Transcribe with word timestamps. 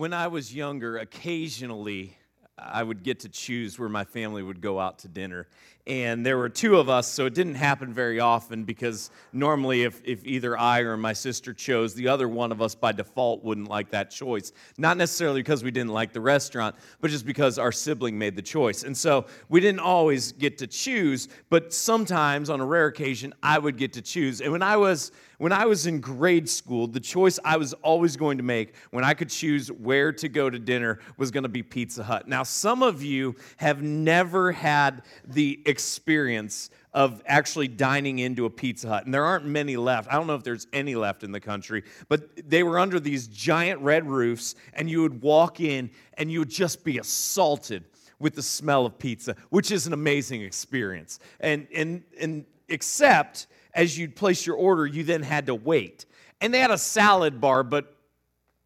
when 0.00 0.14
I 0.14 0.28
was 0.28 0.54
younger, 0.54 0.96
occasionally 0.96 2.16
I 2.56 2.82
would 2.82 3.02
get 3.02 3.20
to 3.20 3.28
choose 3.28 3.78
where 3.78 3.90
my 3.90 4.04
family 4.04 4.42
would 4.42 4.62
go 4.62 4.80
out 4.80 5.00
to 5.00 5.08
dinner. 5.08 5.46
And 5.86 6.24
there 6.24 6.38
were 6.38 6.48
two 6.48 6.78
of 6.78 6.88
us, 6.88 7.06
so 7.06 7.26
it 7.26 7.34
didn't 7.34 7.56
happen 7.56 7.92
very 7.92 8.18
often 8.18 8.64
because 8.64 9.10
normally, 9.34 9.82
if, 9.82 10.00
if 10.02 10.24
either 10.24 10.56
I 10.56 10.80
or 10.80 10.96
my 10.96 11.12
sister 11.12 11.52
chose, 11.52 11.94
the 11.94 12.08
other 12.08 12.30
one 12.30 12.50
of 12.50 12.62
us 12.62 12.74
by 12.74 12.92
default 12.92 13.44
wouldn't 13.44 13.68
like 13.68 13.90
that 13.90 14.10
choice. 14.10 14.52
Not 14.78 14.96
necessarily 14.96 15.40
because 15.40 15.62
we 15.62 15.70
didn't 15.70 15.90
like 15.90 16.14
the 16.14 16.20
restaurant, 16.22 16.76
but 17.02 17.10
just 17.10 17.26
because 17.26 17.58
our 17.58 17.72
sibling 17.72 18.18
made 18.18 18.36
the 18.36 18.42
choice. 18.42 18.84
And 18.84 18.96
so 18.96 19.26
we 19.50 19.60
didn't 19.60 19.80
always 19.80 20.32
get 20.32 20.56
to 20.58 20.66
choose, 20.66 21.28
but 21.50 21.74
sometimes 21.74 22.48
on 22.48 22.60
a 22.60 22.64
rare 22.64 22.86
occasion, 22.86 23.34
I 23.42 23.58
would 23.58 23.76
get 23.76 23.92
to 23.94 24.02
choose. 24.02 24.40
And 24.40 24.50
when 24.50 24.62
I 24.62 24.78
was 24.78 25.12
when 25.40 25.52
I 25.52 25.64
was 25.64 25.86
in 25.86 26.00
grade 26.02 26.50
school, 26.50 26.86
the 26.86 27.00
choice 27.00 27.38
I 27.42 27.56
was 27.56 27.72
always 27.72 28.14
going 28.14 28.36
to 28.36 28.44
make 28.44 28.74
when 28.90 29.04
I 29.04 29.14
could 29.14 29.30
choose 29.30 29.72
where 29.72 30.12
to 30.12 30.28
go 30.28 30.50
to 30.50 30.58
dinner 30.58 30.98
was 31.16 31.30
going 31.30 31.44
to 31.44 31.48
be 31.48 31.62
Pizza 31.62 32.04
Hut. 32.04 32.28
Now, 32.28 32.42
some 32.42 32.82
of 32.82 33.02
you 33.02 33.34
have 33.56 33.80
never 33.80 34.52
had 34.52 35.00
the 35.24 35.62
experience 35.64 36.68
of 36.92 37.22
actually 37.24 37.68
dining 37.68 38.18
into 38.18 38.44
a 38.44 38.50
Pizza 38.50 38.88
Hut, 38.88 39.06
and 39.06 39.14
there 39.14 39.24
aren't 39.24 39.46
many 39.46 39.78
left. 39.78 40.12
I 40.12 40.16
don't 40.16 40.26
know 40.26 40.34
if 40.34 40.44
there's 40.44 40.66
any 40.74 40.94
left 40.94 41.24
in 41.24 41.32
the 41.32 41.40
country, 41.40 41.84
but 42.10 42.28
they 42.46 42.62
were 42.62 42.78
under 42.78 43.00
these 43.00 43.26
giant 43.26 43.80
red 43.80 44.06
roofs, 44.06 44.56
and 44.74 44.90
you 44.90 45.00
would 45.00 45.22
walk 45.22 45.58
in 45.58 45.90
and 46.18 46.30
you 46.30 46.40
would 46.40 46.50
just 46.50 46.84
be 46.84 46.98
assaulted 46.98 47.84
with 48.18 48.34
the 48.34 48.42
smell 48.42 48.84
of 48.84 48.98
pizza, 48.98 49.34
which 49.48 49.70
is 49.70 49.86
an 49.86 49.94
amazing 49.94 50.42
experience. 50.42 51.18
And, 51.40 51.66
and, 51.74 52.02
and 52.20 52.44
except 52.68 53.46
as 53.74 53.98
you'd 53.98 54.16
place 54.16 54.46
your 54.46 54.56
order, 54.56 54.86
you 54.86 55.04
then 55.04 55.22
had 55.22 55.46
to 55.46 55.54
wait. 55.54 56.06
And 56.40 56.52
they 56.52 56.60
had 56.60 56.70
a 56.70 56.78
salad 56.78 57.40
bar, 57.40 57.62
but 57.62 57.94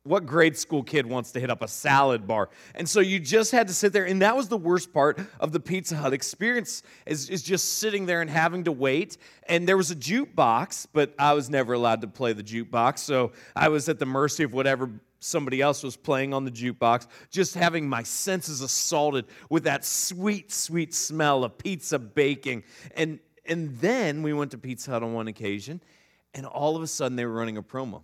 what 0.05 0.27
grade 0.27 0.57
school 0.57 0.83
kid 0.83 1.07
wants 1.07 1.33
to 1.33 1.41
hit 1.41 1.51
up 1.51 1.63
a 1.63 1.69
salad 1.69 2.27
bar? 2.27 2.51
And 2.75 2.87
so 2.89 3.01
you 3.01 3.19
just 3.19 3.53
had 3.53 3.69
to 3.69 3.75
sit 3.75 3.93
there. 3.93 4.05
And 4.05 4.21
that 4.21 4.37
was 4.37 4.49
the 4.49 4.57
worst 4.57 4.93
part 4.93 5.19
of 5.41 5.53
the 5.53 5.61
Pizza 5.61 5.97
Hut 5.97 6.13
experience 6.13 6.83
is, 7.07 7.31
is 7.31 7.43
just 7.43 7.79
sitting 7.79 8.05
there 8.05 8.21
and 8.21 8.29
having 8.29 8.65
to 8.65 8.73
wait. 8.73 9.17
And 9.49 9.67
there 9.67 9.79
was 9.79 9.91
a 9.91 9.97
jukebox, 9.97 10.87
but 10.93 11.15
I 11.19 11.33
was 11.33 11.49
never 11.49 11.73
allowed 11.73 12.03
to 12.03 12.07
play 12.07 12.35
the 12.35 12.43
jukebox. 12.43 12.99
So 12.99 13.33
I 13.57 13.69
was 13.69 13.89
at 13.89 13.99
the 13.99 14.07
mercy 14.07 14.45
of 14.45 14.53
whatever 14.53 14.91
somebody 15.21 15.63
else 15.63 15.83
was 15.83 15.97
playing 15.97 16.35
on 16.35 16.45
the 16.45 16.51
jukebox, 16.51 17.07
just 17.31 17.55
having 17.55 17.89
my 17.89 18.03
senses 18.03 18.61
assaulted 18.61 19.25
with 19.49 19.65
that 19.65 19.87
sweet, 19.87 20.53
sweet 20.53 20.93
smell 20.93 21.45
of 21.45 21.57
pizza 21.57 21.99
baking. 21.99 22.63
And 22.95 23.21
and 23.47 23.79
then 23.79 24.23
we 24.23 24.33
went 24.33 24.51
to 24.53 24.59
Pizza 24.59 24.91
Hut 24.91 25.03
on 25.03 25.13
one 25.13 25.29
occasion, 25.29 25.81
and 26.35 26.47
all 26.47 26.77
of 26.77 26.83
a 26.83 26.87
sudden 26.87 27.17
they 27.17 27.25
were 27.25 27.33
running 27.33 27.57
a 27.57 27.63
promo 27.63 28.03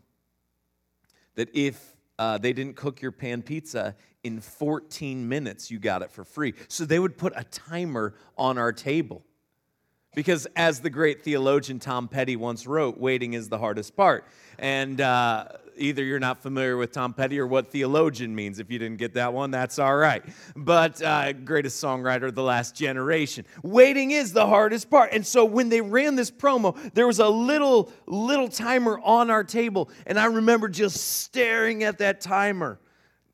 that 1.34 1.48
if 1.54 1.94
uh, 2.18 2.38
they 2.38 2.52
didn't 2.52 2.76
cook 2.76 3.00
your 3.00 3.12
pan 3.12 3.42
pizza 3.42 3.96
in 4.22 4.40
14 4.40 5.26
minutes, 5.28 5.70
you 5.70 5.78
got 5.78 6.02
it 6.02 6.10
for 6.10 6.24
free. 6.24 6.52
So 6.68 6.84
they 6.84 6.98
would 6.98 7.16
put 7.16 7.32
a 7.34 7.44
timer 7.44 8.14
on 8.36 8.58
our 8.58 8.72
table. 8.72 9.22
Because, 10.14 10.46
as 10.56 10.80
the 10.80 10.90
great 10.90 11.22
theologian 11.22 11.78
Tom 11.78 12.08
Petty 12.08 12.34
once 12.34 12.66
wrote, 12.66 12.98
waiting 12.98 13.34
is 13.34 13.48
the 13.48 13.58
hardest 13.58 13.96
part. 13.96 14.26
And 14.58 15.00
uh, 15.00 15.46
either 15.76 16.04
you're 16.04 16.18
not 16.18 16.42
familiar 16.42 16.76
with 16.76 16.92
Tom 16.92 17.12
Petty 17.12 17.38
or 17.38 17.46
what 17.46 17.70
theologian 17.70 18.34
means. 18.34 18.58
If 18.58 18.70
you 18.70 18.78
didn't 18.78 18.98
get 18.98 19.14
that 19.14 19.32
one, 19.32 19.50
that's 19.50 19.78
all 19.78 19.96
right. 19.96 20.22
But 20.56 21.02
uh, 21.02 21.32
greatest 21.32 21.82
songwriter 21.82 22.28
of 22.28 22.34
the 22.34 22.42
last 22.42 22.74
generation. 22.74 23.44
Waiting 23.62 24.10
is 24.10 24.32
the 24.32 24.46
hardest 24.46 24.90
part. 24.90 25.10
And 25.12 25.26
so 25.26 25.44
when 25.44 25.68
they 25.68 25.80
ran 25.80 26.16
this 26.16 26.30
promo, 26.30 26.76
there 26.94 27.06
was 27.06 27.18
a 27.18 27.28
little, 27.28 27.92
little 28.06 28.48
timer 28.48 29.00
on 29.02 29.30
our 29.30 29.44
table. 29.44 29.90
And 30.06 30.18
I 30.18 30.26
remember 30.26 30.68
just 30.68 30.96
staring 31.20 31.84
at 31.84 31.98
that 31.98 32.20
timer. 32.20 32.78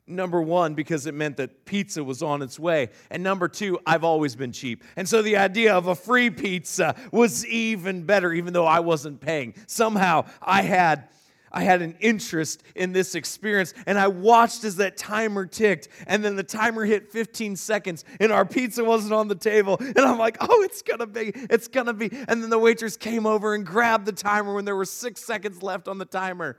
Number 0.08 0.40
one, 0.40 0.74
because 0.74 1.06
it 1.06 1.14
meant 1.14 1.36
that 1.38 1.64
pizza 1.64 2.04
was 2.04 2.22
on 2.22 2.40
its 2.40 2.60
way. 2.60 2.90
And 3.10 3.24
number 3.24 3.48
two, 3.48 3.80
I've 3.84 4.04
always 4.04 4.36
been 4.36 4.52
cheap. 4.52 4.84
And 4.94 5.08
so 5.08 5.20
the 5.20 5.36
idea 5.36 5.74
of 5.74 5.88
a 5.88 5.96
free 5.96 6.30
pizza 6.30 6.94
was 7.10 7.44
even 7.44 8.04
better, 8.04 8.32
even 8.32 8.52
though 8.52 8.66
I 8.66 8.78
wasn't 8.78 9.20
paying. 9.20 9.54
Somehow 9.66 10.26
I 10.40 10.62
had 10.62 11.08
I 11.52 11.62
had 11.62 11.82
an 11.82 11.96
interest 12.00 12.62
in 12.74 12.92
this 12.92 13.14
experience 13.14 13.72
and 13.86 13.98
I 13.98 14.08
watched 14.08 14.64
as 14.64 14.76
that 14.76 14.96
timer 14.96 15.46
ticked 15.46 15.88
and 16.06 16.24
then 16.24 16.36
the 16.36 16.42
timer 16.42 16.84
hit 16.84 17.10
15 17.10 17.56
seconds 17.56 18.04
and 18.20 18.32
our 18.32 18.44
pizza 18.44 18.84
wasn't 18.84 19.14
on 19.14 19.28
the 19.28 19.34
table 19.34 19.76
and 19.80 19.98
I'm 19.98 20.18
like, 20.18 20.36
"Oh, 20.40 20.62
it's 20.62 20.82
going 20.82 21.00
to 21.00 21.06
be. 21.06 21.32
It's 21.34 21.68
going 21.68 21.86
to 21.86 21.94
be." 21.94 22.10
And 22.28 22.42
then 22.42 22.50
the 22.50 22.58
waitress 22.58 22.96
came 22.96 23.26
over 23.26 23.54
and 23.54 23.64
grabbed 23.64 24.06
the 24.06 24.12
timer 24.12 24.54
when 24.54 24.64
there 24.64 24.76
were 24.76 24.84
6 24.84 25.24
seconds 25.24 25.62
left 25.62 25.88
on 25.88 25.98
the 25.98 26.04
timer. 26.04 26.56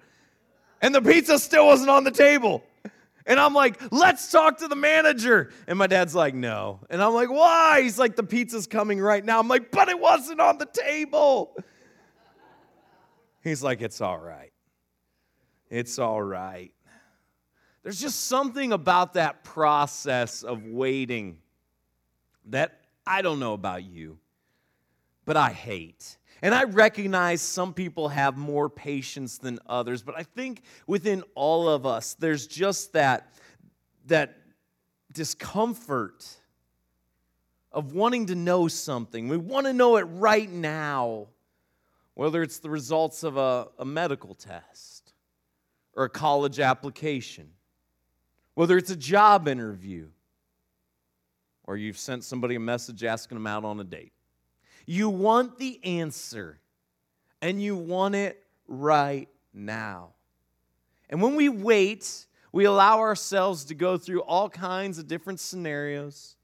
And 0.82 0.94
the 0.94 1.02
pizza 1.02 1.40
still 1.40 1.66
wasn't 1.66 1.90
on 1.90 2.04
the 2.04 2.12
table. 2.12 2.64
And 3.28 3.42
I'm 3.42 3.54
like, 3.54 3.82
let's 3.92 4.32
talk 4.32 4.60
to 4.60 4.70
the 4.70 4.76
manager. 4.76 5.52
And 5.68 5.78
my 5.78 5.88
dad's 5.88 6.16
like, 6.16 6.34
no. 6.34 6.80
And 6.90 7.02
I'm 7.02 7.14
like, 7.14 7.30
why? 7.30 7.82
He's 7.82 8.00
like, 8.00 8.16
the 8.16 8.24
pizza's 8.24 8.68
coming 8.68 9.02
right 9.02 9.24
now. 9.24 9.40
I'm 9.40 9.50
like, 9.50 9.70
but 9.70 9.90
it 9.90 10.00
wasn't 10.00 10.40
on 10.40 10.58
the 10.58 10.66
table. 10.66 11.54
He's 13.44 13.62
like, 13.62 13.82
it's 13.82 14.00
all 14.00 14.18
right. 14.18 14.52
It's 15.70 16.00
all 16.00 16.22
right. 16.22 16.72
There's 17.84 18.02
just 18.02 18.26
something 18.28 18.74
about 18.74 19.14
that 19.14 19.44
process 19.44 20.44
of 20.44 20.66
waiting 20.66 21.38
that 22.48 22.82
I 23.06 23.22
don't 23.22 23.40
know 23.40 23.54
about 23.54 23.84
you, 23.84 24.20
but 25.26 25.38
I 25.38 25.52
hate. 25.52 26.18
And 26.42 26.54
I 26.54 26.66
recognize 26.66 27.42
some 27.42 27.74
people 27.74 28.10
have 28.10 28.38
more 28.38 28.70
patience 28.70 29.38
than 29.38 29.60
others, 29.68 30.04
but 30.04 30.16
I 30.18 30.24
think 30.24 30.64
within 30.86 31.24
all 31.34 31.70
of 31.70 31.86
us, 31.86 32.14
there's 32.14 32.46
just 32.46 32.94
that, 32.94 33.32
that 34.08 34.38
discomfort 35.14 36.26
of 37.72 37.94
wanting 37.94 38.28
to 38.28 38.36
know 38.36 38.68
something. 38.68 39.28
We 39.30 39.38
want 39.38 39.66
to 39.66 39.74
know 39.74 39.98
it 39.98 40.04
right 40.04 40.50
now, 40.50 41.28
whether 42.14 42.44
it's 42.44 42.60
the 42.60 42.70
results 42.70 43.24
of 43.24 43.38
a, 43.38 43.68
a 43.80 43.86
medical 43.86 44.36
test 44.36 44.97
or 45.98 46.06
a 46.06 46.10
college 46.10 46.62
application, 46.62 47.50
whether 48.54 48.78
it's 48.78 48.92
a 48.92 48.96
job 48.96 49.50
interview 49.50 50.08
or 51.66 51.76
you've 51.76 51.98
sent 51.98 52.24
somebody 52.24 52.56
a 52.56 52.60
message 52.60 53.04
asking 53.04 53.36
them 53.36 53.46
out 53.46 53.66
on 53.66 53.78
a 53.82 53.84
date. 53.84 54.14
You 54.86 55.10
want 55.10 55.60
the 55.60 55.84
answer, 55.84 56.60
and 57.42 57.62
you 57.62 57.76
want 57.76 58.16
it 58.16 58.42
right 58.70 59.28
now. 59.54 60.12
And 61.10 61.22
when 61.22 61.36
we 61.36 61.50
wait, 61.50 62.26
we 62.54 62.64
allow 62.64 63.00
ourselves 63.00 63.66
to 63.66 63.76
go 63.76 63.98
through 63.98 64.22
all 64.22 64.50
kinds 64.50 64.98
of 64.98 65.08
different 65.08 65.42
scenarios 65.42 66.37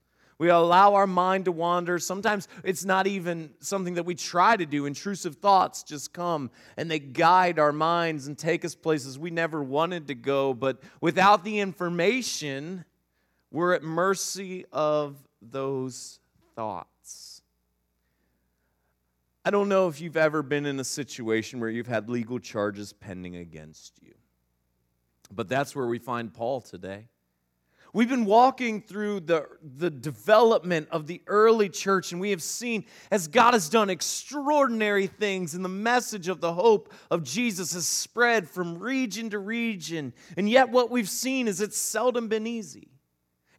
we 0.43 0.49
allow 0.49 0.95
our 0.95 1.07
mind 1.07 1.45
to 1.45 1.53
wander. 1.53 1.97
Sometimes 1.97 2.49
it's 2.65 2.83
not 2.83 3.07
even 3.07 3.51
something 3.61 3.93
that 3.93 4.03
we 4.03 4.13
try 4.13 4.57
to 4.57 4.65
do. 4.65 4.85
Intrusive 4.85 5.37
thoughts 5.37 5.83
just 5.83 6.11
come 6.11 6.51
and 6.75 6.91
they 6.91 6.99
guide 6.99 7.59
our 7.59 7.71
minds 7.71 8.27
and 8.27 8.37
take 8.37 8.65
us 8.65 8.75
places 8.75 9.17
we 9.17 9.31
never 9.31 9.63
wanted 9.63 10.09
to 10.09 10.15
go. 10.15 10.53
But 10.53 10.83
without 10.99 11.45
the 11.45 11.61
information, 11.61 12.83
we're 13.51 13.73
at 13.73 13.83
mercy 13.83 14.65
of 14.73 15.15
those 15.41 16.19
thoughts. 16.57 17.41
I 19.45 19.49
don't 19.49 19.69
know 19.69 19.87
if 19.87 20.01
you've 20.01 20.17
ever 20.17 20.43
been 20.43 20.65
in 20.65 20.77
a 20.77 20.83
situation 20.83 21.61
where 21.61 21.69
you've 21.69 21.87
had 21.87 22.09
legal 22.09 22.39
charges 22.39 22.91
pending 22.91 23.37
against 23.37 23.97
you, 24.01 24.13
but 25.33 25.47
that's 25.47 25.73
where 25.73 25.87
we 25.87 25.99
find 25.99 26.33
Paul 26.33 26.59
today. 26.59 27.07
We've 27.95 28.09
been 28.09 28.25
walking 28.25 28.81
through 28.81 29.19
the, 29.19 29.47
the 29.77 29.91
development 29.91 30.87
of 30.89 31.05
the 31.05 31.21
early 31.27 31.69
church, 31.69 32.11
and 32.11 32.19
we 32.19 32.31
have 32.31 32.41
seen 32.41 32.85
as 33.11 33.27
God 33.27 33.53
has 33.53 33.69
done 33.69 33.91
extraordinary 33.91 35.05
things, 35.05 35.53
and 35.53 35.63
the 35.63 35.69
message 35.69 36.27
of 36.27 36.41
the 36.41 36.53
hope 36.53 36.91
of 37.11 37.23
Jesus 37.23 37.73
has 37.73 37.85
spread 37.85 38.49
from 38.49 38.79
region 38.79 39.29
to 39.29 39.37
region. 39.37 40.11
And 40.35 40.49
yet, 40.49 40.69
what 40.69 40.89
we've 40.89 41.07
seen 41.07 41.47
is 41.47 41.61
it's 41.61 41.77
seldom 41.77 42.29
been 42.29 42.47
easy. 42.47 42.87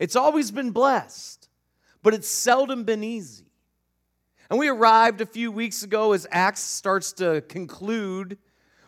It's 0.01 0.17
always 0.17 0.51
been 0.51 0.73
blessed, 0.73 1.49
but 2.03 2.13
it's 2.13 2.29
seldom 2.29 2.83
been 2.83 3.05
easy. 3.05 3.47
And 4.51 4.59
we 4.59 4.69
arrived 4.69 5.21
a 5.21 5.27
few 5.27 5.53
weeks 5.53 5.85
ago 5.85 6.13
as 6.13 6.27
Acts 6.33 6.61
starts 6.61 7.13
to 7.15 7.41
conclude 7.43 8.37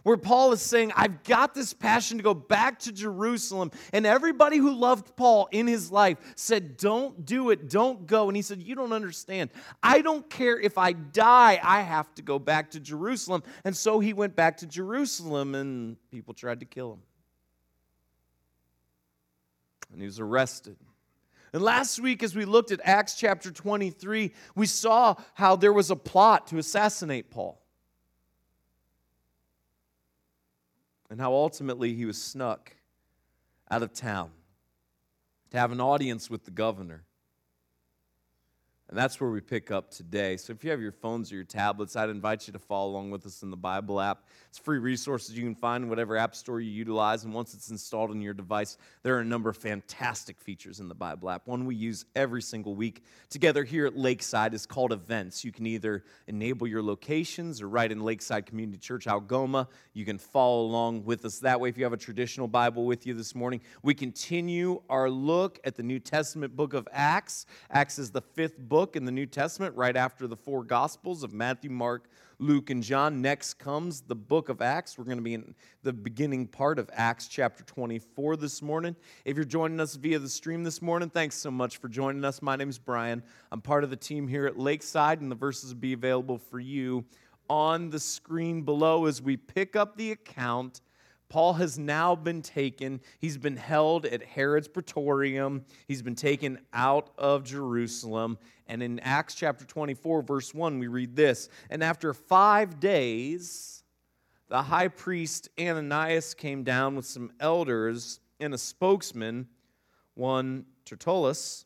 where 0.07 0.17
Paul 0.17 0.53
is 0.53 0.63
saying, 0.63 0.93
I've 0.95 1.25
got 1.25 1.53
this 1.53 1.73
passion 1.73 2.19
to 2.19 2.23
go 2.23 2.33
back 2.33 2.79
to 2.81 2.93
Jerusalem. 2.93 3.73
And 3.93 4.07
everybody 4.07 4.57
who 4.57 4.73
loved 4.73 5.17
Paul 5.17 5.49
in 5.51 5.67
his 5.67 5.91
life 5.91 6.19
said, 6.37 6.77
Don't 6.77 7.27
do 7.27 7.51
it, 7.51 7.69
don't 7.69 8.07
go. 8.07 8.29
And 8.29 8.37
he 8.37 8.43
said, 8.43 8.63
You 8.63 8.77
don't 8.77 8.93
understand. 8.93 9.51
I 9.83 10.03
don't 10.03 10.31
care 10.31 10.61
if 10.61 10.79
I 10.79 10.93
die, 10.93 11.59
I 11.61 11.81
have 11.81 12.15
to 12.15 12.23
go 12.23 12.39
back 12.39 12.71
to 12.71 12.79
Jerusalem. 12.79 13.43
And 13.65 13.77
so 13.77 13.99
he 13.99 14.13
went 14.13 14.37
back 14.37 14.59
to 14.59 14.67
Jerusalem, 14.69 15.57
and 15.57 15.97
people 16.13 16.35
tried 16.35 16.61
to 16.61 16.67
kill 16.67 16.93
him. 16.93 17.01
And 19.91 20.01
he 20.01 20.07
was 20.07 20.21
arrested. 20.21 20.77
And 21.53 21.65
last 21.65 21.99
week, 21.99 22.23
as 22.23 22.37
we 22.37 22.45
looked 22.45 22.71
at 22.71 22.79
Acts 22.85 23.17
chapter 23.17 23.51
23, 23.51 24.33
we 24.55 24.67
saw 24.67 25.17
how 25.35 25.57
there 25.57 25.73
was 25.73 25.91
a 25.91 25.97
plot 25.97 26.47
to 26.49 26.59
assassinate 26.59 27.33
Paul. 27.33 27.61
And 31.11 31.21
how 31.21 31.33
ultimately 31.33 31.95
he 31.95 32.05
was 32.05 32.21
snuck 32.21 32.77
out 33.71 33.83
of 33.83 33.93
town 33.93 34.31
to 35.51 35.59
have 35.59 35.73
an 35.73 35.81
audience 35.81 36.29
with 36.31 36.45
the 36.45 36.51
governor. 36.51 37.05
And 38.89 38.97
that's 38.97 39.21
where 39.21 39.31
we 39.31 39.41
pick 39.41 39.73
up 39.73 39.91
today. 39.91 40.37
So 40.37 40.53
if 40.53 40.63
you 40.63 40.71
have 40.71 40.81
your 40.81 40.93
phones 40.93 41.33
or 41.33 41.35
your 41.35 41.45
tablets, 41.45 41.97
I'd 41.97 42.09
invite 42.09 42.47
you 42.47 42.53
to 42.53 42.59
follow 42.61 42.91
along 42.91 43.11
with 43.11 43.27
us 43.27 43.43
in 43.43 43.51
the 43.51 43.57
Bible 43.57 44.01
app. 44.01 44.29
It's 44.49 44.59
free 44.59 44.79
resources 44.79 45.37
you 45.37 45.43
can 45.43 45.57
find 45.57 45.83
in 45.83 45.91
whatever 45.91 46.17
app 46.17 46.37
store 46.37 46.61
you 46.61 46.71
utilize. 46.71 47.25
And 47.25 47.35
once 47.35 47.53
it's 47.53 47.71
installed 47.71 48.11
on 48.11 48.21
your 48.23 48.33
device, 48.33 48.79
there 49.03 49.17
are 49.17 49.21
a 49.21 49.25
number 49.25 49.51
of 49.51 49.57
fantastic 49.57 50.41
features 50.41 50.79
in 50.79 50.87
the 50.87 50.95
Bible 50.95 51.29
app. 51.31 51.49
One 51.49 51.67
we 51.67 51.75
use 51.75 52.05
every 52.15 52.41
single 52.41 52.77
week 52.77 53.03
together 53.29 53.65
here 53.65 53.87
at 53.87 53.99
Lakeside 53.99 54.55
is 54.55 54.67
called 54.67 54.93
Events. 54.93 55.45
You 55.45 55.51
can 55.51 55.67
either 55.67 56.05
enable 56.29 56.69
your 56.69 56.83
locations 56.83 57.61
or 57.61 57.69
write 57.69 57.91
in 57.91 58.05
Lakeside 58.05 58.47
Community 58.47 58.79
Church, 58.79 59.09
Algoma. 59.09 59.67
You 59.95 60.05
can 60.05 60.17
follow 60.17 60.65
along 60.65 61.05
with 61.05 61.25
us 61.25 61.41
that 61.41 61.59
way 61.59 61.69
if 61.69 61.77
you 61.77 61.83
have 61.83 61.93
a 61.93 61.97
traditional 61.97 62.47
Bible 62.47 62.85
with 62.85 63.05
you 63.05 63.15
this 63.15 63.35
morning. 63.35 63.63
We 63.83 63.95
continue 63.95 64.81
our 64.89 65.11
look 65.11 65.59
at 65.65 65.75
the 65.75 65.83
New 65.83 65.99
Testament 65.99 66.55
book 66.55 66.73
of 66.73 66.87
Acts. 66.93 67.47
Acts 67.69 67.99
is 67.99 68.13
the 68.13 68.21
fifth 68.23 68.57
book 68.57 68.76
book 68.77 68.95
in 68.95 69.07
the 69.07 69.11
New 69.11 69.25
Testament, 69.25 69.75
right 69.75 69.97
after 69.97 70.27
the 70.27 70.37
four 70.37 70.63
Gospels 70.63 71.23
of 71.23 71.33
Matthew, 71.33 71.71
Mark, 71.71 72.11
Luke, 72.39 72.69
and 72.69 72.83
John. 72.83 73.23
Next 73.23 73.55
comes 73.55 74.03
the 74.03 74.15
book 74.15 74.51
of 74.51 74.61
Acts. 74.61 74.99
We're 74.99 75.05
going 75.05 75.17
to 75.17 75.23
be 75.23 75.33
in 75.33 75.55
the 75.83 75.95
beginning 75.95 76.47
part 76.47 76.79
of 76.79 76.91
Acts 76.93 77.27
chapter 77.27 77.65
24 77.65 78.37
this 78.37 78.61
morning. 78.61 78.95
If 79.25 79.35
you're 79.35 79.47
joining 79.47 79.81
us 79.81 79.95
via 79.97 80.19
the 80.19 80.29
stream 80.29 80.63
this 80.63 80.83
morning, 80.83 81.09
thanks 81.09 81.37
so 81.37 81.51
much 81.51 81.79
for 81.79 81.89
joining 81.89 82.23
us. 82.23 82.43
My 82.43 82.55
name 82.55 82.69
is 82.69 82.79
Brian. 82.79 83.23
I'm 83.51 83.63
part 83.63 83.83
of 83.83 83.89
the 83.89 83.97
team 83.97 84.29
here 84.29 84.45
at 84.47 84.59
Lakeside, 84.59 85.23
and 85.23 85.31
the 85.31 85.37
verses 85.37 85.73
will 85.73 85.81
be 85.81 85.95
available 85.95 86.37
for 86.37 86.61
you 86.61 87.07
on 87.49 87.89
the 87.89 87.99
screen 87.99 88.61
below 88.61 89.07
as 89.07 89.23
we 89.23 89.39
pick 89.39 89.75
up 89.75 89.97
the 89.97 90.13
account 90.13 90.83
Paul 91.29 91.55
has 91.55 91.79
now 91.79 92.15
been 92.15 92.41
taken. 92.41 93.01
He's 93.19 93.37
been 93.37 93.57
held 93.57 94.07
at 94.07 94.23
Herod's 94.23 94.69
Praetorium. 94.69 95.65
He's 95.89 96.03
been 96.03 96.15
taken 96.15 96.59
out 96.73 97.11
of 97.19 97.45
Jerusalem. 97.45 98.39
And 98.69 98.83
in 98.83 99.01
Acts 99.01 99.35
chapter 99.35 99.65
24, 99.65 100.23
verse 100.23 100.55
1, 100.55 100.79
we 100.79 100.87
read 100.87 101.17
this 101.17 101.49
And 101.69 101.83
after 101.83 102.15
five 102.15 102.79
days, 102.79 103.83
the 104.49 104.63
high 104.63 104.89
priest 104.89 105.49
Ananias 105.59 106.35
came 106.35 106.63
down 106.63 106.95
with 106.95 107.07
some 107.07 107.33
elders 107.41 108.21
and 108.39 108.55
a 108.55 108.59
spokesman, 108.59 109.49
one 110.15 110.67
Tertullus. 110.85 111.65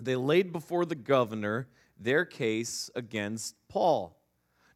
They 0.00 0.16
laid 0.16 0.52
before 0.52 0.86
the 0.86 0.94
governor 0.94 1.68
their 1.98 2.24
case 2.24 2.90
against 2.94 3.54
Paul. 3.68 4.21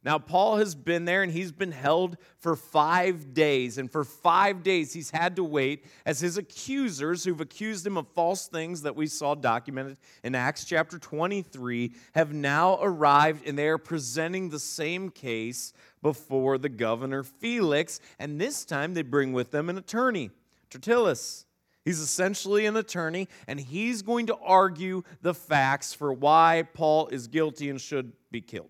Now, 0.07 0.17
Paul 0.17 0.55
has 0.55 0.73
been 0.73 1.03
there 1.03 1.21
and 1.21 1.29
he's 1.29 1.51
been 1.51 1.73
held 1.73 2.15
for 2.37 2.55
five 2.55 3.33
days. 3.33 3.77
And 3.77 3.91
for 3.91 4.05
five 4.05 4.63
days, 4.63 4.93
he's 4.93 5.11
had 5.11 5.35
to 5.35 5.43
wait 5.43 5.83
as 6.05 6.21
his 6.21 6.37
accusers, 6.37 7.25
who've 7.25 7.41
accused 7.41 7.85
him 7.85 7.97
of 7.97 8.07
false 8.15 8.47
things 8.47 8.83
that 8.83 8.95
we 8.95 9.07
saw 9.07 9.35
documented 9.35 9.97
in 10.23 10.33
Acts 10.33 10.63
chapter 10.63 10.97
23, 10.97 11.91
have 12.15 12.31
now 12.31 12.79
arrived 12.81 13.45
and 13.45 13.59
they 13.59 13.67
are 13.67 13.77
presenting 13.77 14.47
the 14.47 14.61
same 14.61 15.09
case 15.09 15.73
before 16.01 16.57
the 16.57 16.69
governor 16.69 17.21
Felix. 17.23 17.99
And 18.17 18.39
this 18.39 18.63
time, 18.63 18.93
they 18.93 19.01
bring 19.01 19.33
with 19.33 19.51
them 19.51 19.69
an 19.69 19.77
attorney, 19.77 20.31
Tertullus. 20.69 21.43
He's 21.83 21.99
essentially 21.99 22.65
an 22.65 22.77
attorney, 22.77 23.27
and 23.45 23.59
he's 23.59 24.03
going 24.03 24.27
to 24.27 24.37
argue 24.37 25.03
the 25.21 25.33
facts 25.33 25.93
for 25.93 26.13
why 26.13 26.63
Paul 26.73 27.07
is 27.07 27.27
guilty 27.27 27.69
and 27.69 27.81
should 27.81 28.13
be 28.31 28.39
killed. 28.39 28.69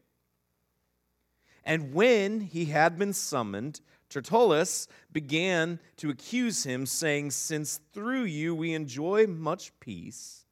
And 1.67 1.93
when 1.93 2.39
he 2.39 2.65
had 2.65 2.97
been 2.97 3.11
summoned, 3.11 3.81
Tertullus 4.09 4.87
began 5.11 5.81
to 5.97 6.09
accuse 6.09 6.63
him, 6.63 6.85
saying, 6.85 7.31
Since 7.31 7.81
through 7.91 8.23
you 8.23 8.55
we 8.55 8.73
enjoy 8.73 9.27
much 9.27 9.77
peace, 9.81 10.45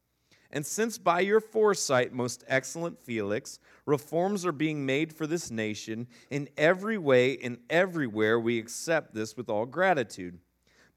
and 0.50 0.64
since 0.64 0.98
by 0.98 1.20
your 1.20 1.40
foresight, 1.40 2.12
most 2.12 2.44
excellent 2.48 3.00
Felix, 3.02 3.58
reforms 3.86 4.44
are 4.44 4.52
being 4.52 4.84
made 4.84 5.10
for 5.10 5.26
this 5.26 5.50
nation, 5.50 6.06
in 6.28 6.50
every 6.58 6.98
way 6.98 7.38
and 7.38 7.60
everywhere 7.70 8.38
we 8.38 8.58
accept 8.58 9.14
this 9.14 9.38
with 9.38 9.48
all 9.48 9.64
gratitude. 9.64 10.38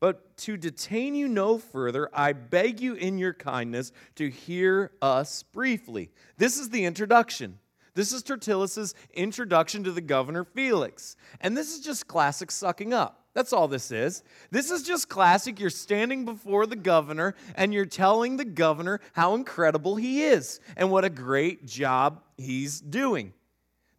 But 0.01 0.35
to 0.39 0.57
detain 0.57 1.15
you 1.15 1.29
no 1.29 1.57
further, 1.57 2.09
I 2.13 2.33
beg 2.33 2.81
you 2.81 2.95
in 2.95 3.19
your 3.19 3.33
kindness 3.33 3.93
to 4.15 4.29
hear 4.29 4.91
us 5.01 5.43
briefly. 5.43 6.11
This 6.37 6.59
is 6.59 6.69
the 6.69 6.83
introduction. 6.83 7.59
This 7.93 8.13
is 8.13 8.23
Tertullus's 8.23 8.95
introduction 9.13 9.83
to 9.83 9.91
the 9.91 10.01
governor 10.01 10.43
Felix. 10.43 11.15
And 11.41 11.57
this 11.57 11.75
is 11.75 11.83
just 11.83 12.07
classic 12.07 12.51
sucking 12.51 12.93
up. 12.93 13.25
That's 13.33 13.53
all 13.53 13.67
this 13.67 13.91
is. 13.91 14.23
This 14.51 14.71
is 14.71 14.83
just 14.83 15.07
classic. 15.07 15.59
You're 15.59 15.69
standing 15.69 16.25
before 16.25 16.65
the 16.65 16.75
governor 16.75 17.35
and 17.55 17.73
you're 17.73 17.85
telling 17.85 18.37
the 18.37 18.45
governor 18.45 18.99
how 19.13 19.35
incredible 19.35 19.95
he 19.95 20.23
is 20.23 20.59
and 20.75 20.91
what 20.91 21.05
a 21.05 21.09
great 21.09 21.65
job 21.65 22.21
he's 22.37 22.81
doing. 22.81 23.33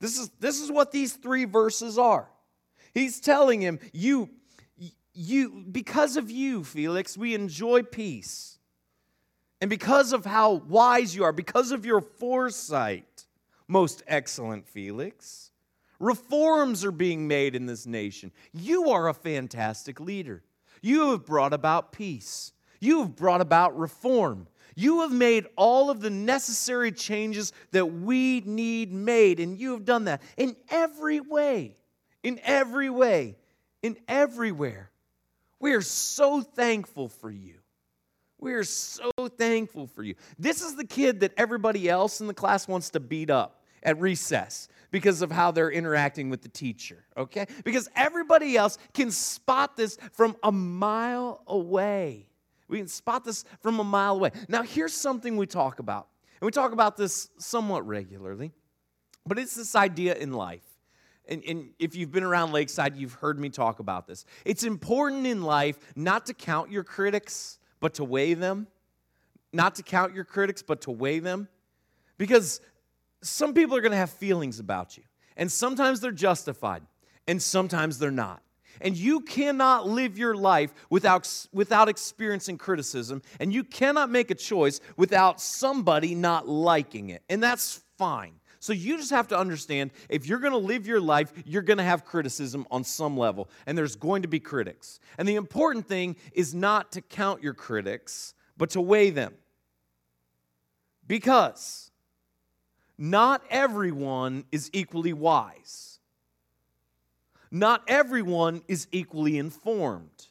This 0.01 0.19
is, 0.19 0.31
this 0.41 0.61
is 0.61 0.71
what 0.71 0.93
these 0.93 1.13
three 1.13 1.45
verses 1.45 1.99
are. 1.99 2.29
He's 2.93 3.21
telling 3.21 3.61
him, 3.61 3.79
You, 3.93 4.31
you, 5.15 5.65
because 5.71 6.17
of 6.17 6.31
you, 6.31 6.65
Felix, 6.65 7.17
we 7.17 7.35
enjoy 7.35 7.83
peace. 7.83 8.59
And 9.61 9.69
because 9.69 10.13
of 10.13 10.25
how 10.25 10.55
wise 10.55 11.15
you 11.15 11.25
are, 11.25 11.33
because 11.33 11.71
of 11.71 11.85
your 11.85 12.01
foresight, 12.01 13.05
most 13.71 14.03
excellent 14.07 14.67
Felix. 14.67 15.53
Reforms 16.01 16.85
are 16.85 16.91
being 16.91 17.29
made 17.29 17.55
in 17.55 17.67
this 17.67 17.87
nation. 17.87 18.33
You 18.53 18.91
are 18.91 19.09
a 19.09 19.15
fantastic 19.15 20.01
leader. 20.01 20.43
You 20.83 21.11
have 21.11 21.25
brought 21.25 21.53
about 21.53 21.93
peace. 21.93 22.53
You 22.81 23.03
have 23.03 23.15
brought 23.15 23.41
about 23.41 23.79
reform. 23.79 24.49
You 24.75 25.03
have 25.03 25.13
made 25.13 25.47
all 25.57 25.91
of 25.91 26.01
the 26.01 26.11
necessary 26.11 26.91
changes 26.91 27.53
that 27.73 27.87
we 27.87 28.41
need 28.41 28.93
made, 28.93 29.39
and 29.41 29.59
you 29.59 29.73
have 29.73 29.85
done 29.85 30.05
that 30.05 30.23
in 30.37 30.57
every 30.71 31.21
way. 31.21 31.77
In 32.23 32.41
every 32.43 32.89
way. 32.89 33.37
In 33.83 33.97
everywhere. 34.09 34.91
We 35.61 35.75
are 35.75 35.83
so 35.83 36.41
thankful 36.41 37.09
for 37.09 37.31
you. 37.31 37.55
We 38.39 38.55
are 38.55 38.65
so 38.65 39.11
thankful 39.37 39.87
for 39.87 40.03
you. 40.03 40.15
This 40.39 40.63
is 40.63 40.75
the 40.75 40.87
kid 40.87 41.21
that 41.21 41.35
everybody 41.37 41.91
else 41.91 42.23
in 42.23 42.27
the 42.27 42.33
class 42.33 42.67
wants 42.67 42.91
to 42.91 43.01
beat 43.01 43.29
up 43.29 43.60
at 43.83 44.01
recess 44.01 44.69
because 44.91 45.23
of 45.23 45.31
how 45.31 45.51
they're 45.51 45.71
interacting 45.71 46.31
with 46.31 46.43
the 46.43 46.49
teacher, 46.49 47.05
okay? 47.17 47.47
Because 47.65 47.89
everybody 47.95 48.57
else 48.57 48.79
can 48.93 49.11
spot 49.11 49.77
this 49.77 49.99
from 50.13 50.37
a 50.43 50.51
mile 50.51 51.43
away. 51.47 52.27
We 52.69 52.79
can 52.79 52.89
spot 52.89 53.25
this 53.25 53.45
from 53.61 53.81
a 53.81 53.85
mile 53.85 54.17
away. 54.17 54.31
Now, 54.49 54.63
here's 54.63 54.93
something 54.93 55.37
we 55.37 55.47
talk 55.47 55.79
about, 55.79 56.09
and 56.41 56.47
we 56.47 56.51
talk 56.51 56.73
about 56.73 56.97
this 56.97 57.31
somewhat 57.39 57.87
regularly, 57.87 58.53
but 59.27 59.39
it's 59.39 59.55
this 59.55 59.75
idea 59.75 60.15
in 60.15 60.33
life. 60.33 60.65
And, 61.29 61.45
and, 61.47 61.71
if 61.79 61.95
you've 61.95 62.11
been 62.11 62.25
around 62.25 62.51
Lakeside, 62.51 62.97
you've 62.97 63.13
heard 63.13 63.39
me 63.39 63.51
talk 63.51 63.79
about 63.79 64.09
this. 64.09 64.25
It's 64.45 64.65
important 64.65 65.27
in 65.27 65.43
life 65.43 65.79
not 65.95 66.27
to 66.27 66.35
count 66.35 66.73
your 66.73 66.83
critics, 66.83 67.61
but 67.79 67.95
to 67.95 68.05
weigh 68.05 68.35
them. 68.35 68.67
Not 69.53 69.77
to 69.77 69.83
count 69.83 70.15
your 70.15 70.25
critics, 70.25 70.63
but 70.63 70.81
to 70.83 70.91
weigh 70.91 71.21
them. 71.21 71.49
Because 72.19 72.61
some 73.23 73.55
people 73.55 73.77
are 73.77 73.81
going 73.81 73.93
to 73.93 73.99
have 73.99 74.11
feelings 74.11 74.59
about 74.59 74.97
you, 74.97 75.03
and 75.37 75.51
sometimes 75.51 76.01
they're 76.01 76.13
justified, 76.13 76.83
and 77.27 77.41
sometimes 77.43 77.99
they're 77.99 78.11
not. 78.11 78.43
And 78.81 78.97
you 78.97 79.21
cannot 79.21 79.87
live 79.87 80.17
your 80.17 80.35
life 80.35 80.73
without, 80.89 81.29
without 81.53 81.89
experiencing 81.89 82.57
criticism, 82.57 83.21
and 83.39 83.53
you 83.53 83.63
cannot 83.65 84.11
make 84.11 84.31
a 84.31 84.35
choice 84.35 84.81
without 84.97 85.41
somebody 85.41 86.15
not 86.15 86.49
liking 86.49 87.11
it. 87.11 87.23
And 87.29 87.43
that's 87.43 87.83
fine. 87.99 88.35
So 88.59 88.73
you 88.75 88.99
just 88.99 89.11
have 89.11 89.29
to 89.29 89.39
understand 89.39 89.91
if 90.09 90.27
you're 90.27 90.39
going 90.39 90.53
to 90.53 90.59
live 90.59 90.87
your 90.87 91.01
life, 91.01 91.33
you're 91.47 91.63
going 91.63 91.79
to 91.79 91.85
have 91.85 92.05
criticism 92.05 92.67
on 92.71 92.85
some 92.85 93.17
level, 93.17 93.49
and 93.67 93.77
there's 93.77 93.97
going 93.97 94.23
to 94.23 94.29
be 94.29 94.41
critics. 94.41 95.01
And 95.19 95.27
the 95.27 95.37
important 95.37 95.87
thing 95.87 96.17
is 96.33 96.55
not 96.55 96.93
to 96.93 97.01
count 97.01 97.43
your 97.43 97.55
critics, 97.55 98.35
but 98.57 98.71
to 98.71 98.81
weigh 98.81 99.11
them. 99.11 99.35
Because 101.07 101.90
not 103.01 103.43
everyone 103.49 104.45
is 104.53 104.69
equally 104.75 105.15
wise. 105.15 105.99
Not 107.51 107.83
everyone 107.89 108.61
is 108.69 108.87
equally 108.93 109.39
informed. 109.39 110.27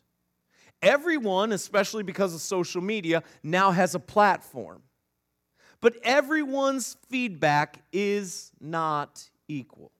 Everyone, 0.83 1.51
especially 1.51 2.03
because 2.03 2.35
of 2.35 2.41
social 2.41 2.81
media, 2.81 3.23
now 3.41 3.71
has 3.71 3.95
a 3.95 3.99
platform. 3.99 4.83
But 5.81 5.95
everyone's 6.03 6.95
feedback 7.09 7.81
is 7.91 8.51
not 8.61 9.27
equal. 9.47 9.91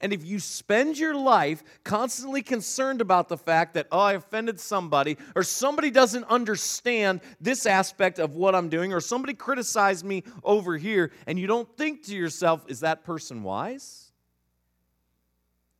And 0.00 0.12
if 0.12 0.24
you 0.24 0.38
spend 0.38 0.98
your 0.98 1.14
life 1.14 1.62
constantly 1.84 2.42
concerned 2.42 3.00
about 3.00 3.28
the 3.28 3.36
fact 3.36 3.74
that, 3.74 3.88
oh, 3.90 3.98
I 3.98 4.12
offended 4.14 4.60
somebody, 4.60 5.16
or 5.34 5.42
somebody 5.42 5.90
doesn't 5.90 6.24
understand 6.24 7.20
this 7.40 7.66
aspect 7.66 8.18
of 8.18 8.36
what 8.36 8.54
I'm 8.54 8.68
doing, 8.68 8.92
or 8.92 9.00
somebody 9.00 9.34
criticized 9.34 10.04
me 10.04 10.24
over 10.44 10.76
here, 10.76 11.12
and 11.26 11.38
you 11.38 11.46
don't 11.46 11.68
think 11.76 12.04
to 12.06 12.14
yourself, 12.14 12.64
is 12.68 12.80
that 12.80 13.04
person 13.04 13.42
wise? 13.42 14.12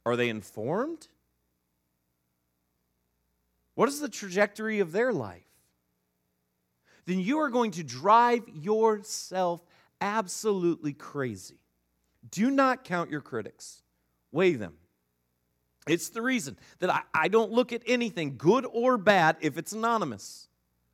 Are 0.04 0.16
they 0.16 0.28
informed? 0.28 1.06
What 3.74 3.88
is 3.88 4.00
the 4.00 4.08
trajectory 4.08 4.80
of 4.80 4.90
their 4.90 5.12
life? 5.12 5.44
Then 7.04 7.20
you 7.20 7.38
are 7.38 7.48
going 7.48 7.70
to 7.72 7.84
drive 7.84 8.42
yourself 8.52 9.64
absolutely 10.00 10.92
crazy. 10.92 11.60
Do 12.30 12.50
not 12.50 12.84
count 12.84 13.10
your 13.10 13.20
critics, 13.20 13.82
weigh 14.38 14.54
them. 14.54 14.74
It's 15.88 16.10
the 16.10 16.22
reason 16.22 16.56
that 16.78 16.90
I, 16.90 17.02
I 17.12 17.26
don't 17.26 17.50
look 17.50 17.72
at 17.72 17.82
anything, 17.88 18.36
good 18.38 18.64
or 18.70 18.96
bad, 18.96 19.36
if 19.40 19.58
it's 19.58 19.72
anonymous. 19.72 20.46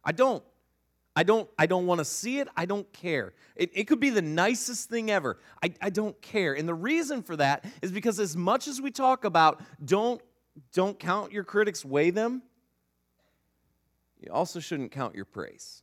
I 0.02 0.12
don't. 0.12 0.42
I 1.14 1.24
don't, 1.24 1.48
I 1.58 1.66
don't 1.66 1.86
want 1.86 1.98
to 1.98 2.06
see 2.06 2.38
it. 2.38 2.48
I 2.56 2.64
don't 2.64 2.90
care. 2.92 3.34
It, 3.54 3.70
it 3.74 3.84
could 3.84 4.00
be 4.00 4.08
the 4.08 4.22
nicest 4.22 4.88
thing 4.88 5.10
ever. 5.10 5.38
I, 5.62 5.74
I 5.82 5.90
don't 5.90 6.18
care. 6.22 6.54
And 6.54 6.66
the 6.66 6.74
reason 6.74 7.22
for 7.22 7.36
that 7.36 7.66
is 7.82 7.92
because 7.92 8.18
as 8.18 8.34
much 8.34 8.66
as 8.66 8.80
we 8.80 8.90
talk 8.90 9.26
about 9.26 9.60
don't, 9.84 10.22
don't 10.72 10.98
count 10.98 11.30
your 11.30 11.44
critics, 11.44 11.84
weigh 11.84 12.10
them, 12.10 12.42
you 14.20 14.32
also 14.32 14.58
shouldn't 14.58 14.90
count 14.90 15.14
your 15.14 15.26
praise. 15.26 15.82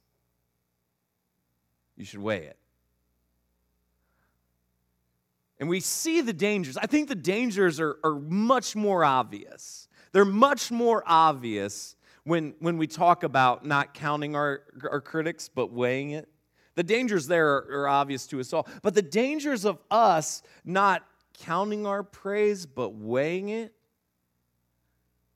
You 1.96 2.06
should 2.06 2.22
weigh 2.22 2.46
it. 2.46 2.58
And 5.62 5.70
we 5.70 5.80
see 5.80 6.22
the 6.22 6.34
dangers. 6.34 6.76
I 6.76 6.88
think 6.88 7.08
the 7.08 7.16
dangers 7.16 7.80
are, 7.80 7.98
are 8.04 8.16
much 8.16 8.76
more 8.76 9.06
obvious. 9.06 9.88
They're 10.12 10.26
much 10.26 10.72
more 10.72 11.04
obvious 11.06 11.96
when, 12.24 12.56
when 12.60 12.80
we 12.80 12.88
talk 12.88 13.22
about 13.22 13.64
not 13.64 13.94
counting 13.94 14.36
our, 14.36 14.64
our 14.90 15.00
critics, 15.00 15.50
but 15.54 15.72
weighing 15.72 16.12
it. 16.12 16.28
The 16.74 16.82
dangers 16.82 17.28
there 17.28 17.48
are, 17.48 17.82
are 17.84 17.88
obvious 17.88 18.26
to 18.28 18.40
us 18.40 18.52
all. 18.54 18.68
But 18.82 18.96
the 18.96 19.04
dangers 19.04 19.64
of 19.64 19.78
us 19.92 20.42
not 20.66 21.06
counting 21.38 21.86
our 21.86 22.02
praise, 22.02 22.66
but 22.66 22.96
weighing 22.96 23.50
it, 23.50 23.72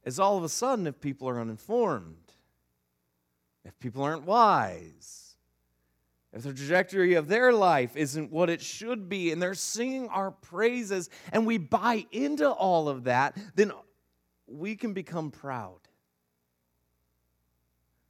is 0.05 0.20
all 0.20 0.38
of 0.38 0.44
a 0.44 0.50
sudden 0.50 0.88
if 0.88 1.00
people 1.00 1.29
are 1.29 1.39
uninformed, 1.39 2.34
if 3.63 3.77
people 3.77 4.01
aren't 4.01 4.24
wise, 4.24 5.25
if 6.36 6.44
the 6.44 6.54
trajectory 6.54 7.13
of 7.13 7.30
their 7.30 7.54
life 7.54 7.96
isn't 7.96 8.30
what 8.30 8.50
it 8.50 8.62
should 8.62 9.08
be, 9.08 9.32
and 9.32 9.42
they're 9.42 9.54
singing 9.54 10.10
our 10.10 10.32
praises, 10.32 11.10
and 11.32 11.48
we 11.48 11.58
buy 11.58 12.06
into 12.12 12.51
all 12.51 12.89
of 12.89 13.06
that, 13.06 13.38
then 13.56 13.72
we 14.46 14.75
can 14.75 14.92
become 14.92 15.32
proud. 15.32 15.80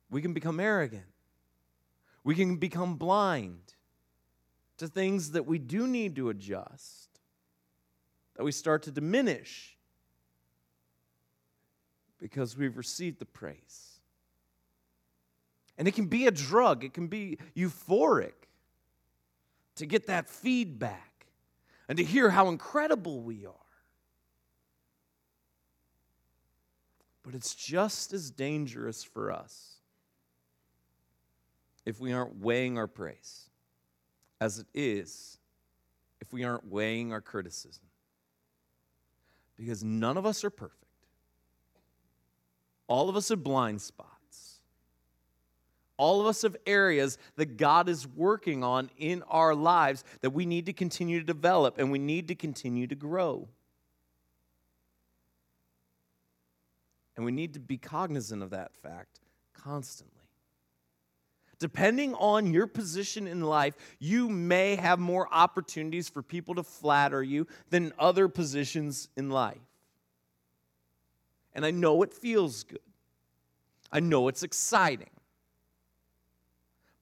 We 0.09 0.23
can 0.23 0.33
become 0.33 0.59
arrogant. 0.59 1.05
We 2.23 2.33
can 2.33 2.57
become 2.57 2.95
blind 2.95 3.75
to 4.77 4.87
things 4.87 5.31
that 5.31 5.45
we 5.45 5.59
do 5.59 5.85
need 5.85 6.15
to 6.15 6.29
adjust, 6.29 7.19
that 8.35 8.43
we 8.43 8.51
start 8.51 8.81
to 8.83 8.91
diminish 8.91 9.77
because 12.19 12.57
we've 12.57 12.75
received 12.75 13.19
the 13.19 13.25
praise. 13.25 13.84
And 15.77 15.87
it 15.87 15.93
can 15.93 16.05
be 16.05 16.27
a 16.27 16.31
drug, 16.31 16.83
it 16.83 16.93
can 16.93 17.07
be 17.07 17.37
euphoric 17.55 18.33
to 19.75 19.85
get 19.85 20.07
that 20.07 20.29
feedback 20.29 21.25
and 21.89 21.97
to 21.97 22.03
hear 22.03 22.29
how 22.29 22.47
incredible 22.47 23.21
we 23.21 23.45
are. 23.45 23.53
But 27.23 27.35
it's 27.35 27.55
just 27.55 28.13
as 28.13 28.31
dangerous 28.31 29.03
for 29.03 29.31
us 29.31 29.75
if 31.85 31.99
we 31.99 32.13
aren't 32.13 32.37
weighing 32.37 32.77
our 32.77 32.87
praise, 32.87 33.49
as 34.39 34.59
it 34.59 34.67
is 34.73 35.37
if 36.21 36.33
we 36.33 36.43
aren't 36.43 36.67
weighing 36.71 37.11
our 37.11 37.21
criticism. 37.21 37.83
Because 39.57 39.83
none 39.83 40.17
of 40.17 40.25
us 40.25 40.43
are 40.43 40.49
perfect. 40.49 40.83
All 42.87 43.09
of 43.09 43.15
us 43.15 43.29
have 43.29 43.43
blind 43.43 43.81
spots. 43.81 44.14
All 45.97 46.19
of 46.19 46.27
us 46.27 46.41
have 46.41 46.57
areas 46.65 47.17
that 47.37 47.57
God 47.57 47.87
is 47.87 48.07
working 48.07 48.63
on 48.63 48.89
in 48.97 49.23
our 49.23 49.55
lives 49.55 50.03
that 50.21 50.31
we 50.31 50.45
need 50.45 50.65
to 50.65 50.73
continue 50.73 51.19
to 51.19 51.25
develop 51.25 51.77
and 51.77 51.91
we 51.91 51.99
need 51.99 52.27
to 52.27 52.35
continue 52.35 52.85
to 52.87 52.95
grow. 52.95 53.47
And 57.15 57.25
we 57.25 57.31
need 57.31 57.53
to 57.53 57.59
be 57.59 57.77
cognizant 57.77 58.43
of 58.43 58.49
that 58.49 58.75
fact 58.75 59.21
constantly. 59.53 60.11
Depending 61.59 62.13
on 62.15 62.53
your 62.53 62.67
position 62.67 63.27
in 63.27 63.41
life, 63.41 63.75
you 63.97 64.27
may 64.27 64.75
have 64.75 64.99
more 64.99 65.27
opportunities 65.31 66.09
for 66.09 66.21
people 66.21 66.55
to 66.55 66.63
flatter 66.63 67.23
you 67.23 67.47
than 67.69 67.93
other 67.97 68.27
positions 68.27 69.07
in 69.15 69.29
life. 69.29 69.57
And 71.53 71.65
I 71.65 71.71
know 71.71 72.03
it 72.03 72.13
feels 72.13 72.63
good, 72.63 72.79
I 73.91 74.01
know 74.01 74.27
it's 74.27 74.43
exciting. 74.43 75.09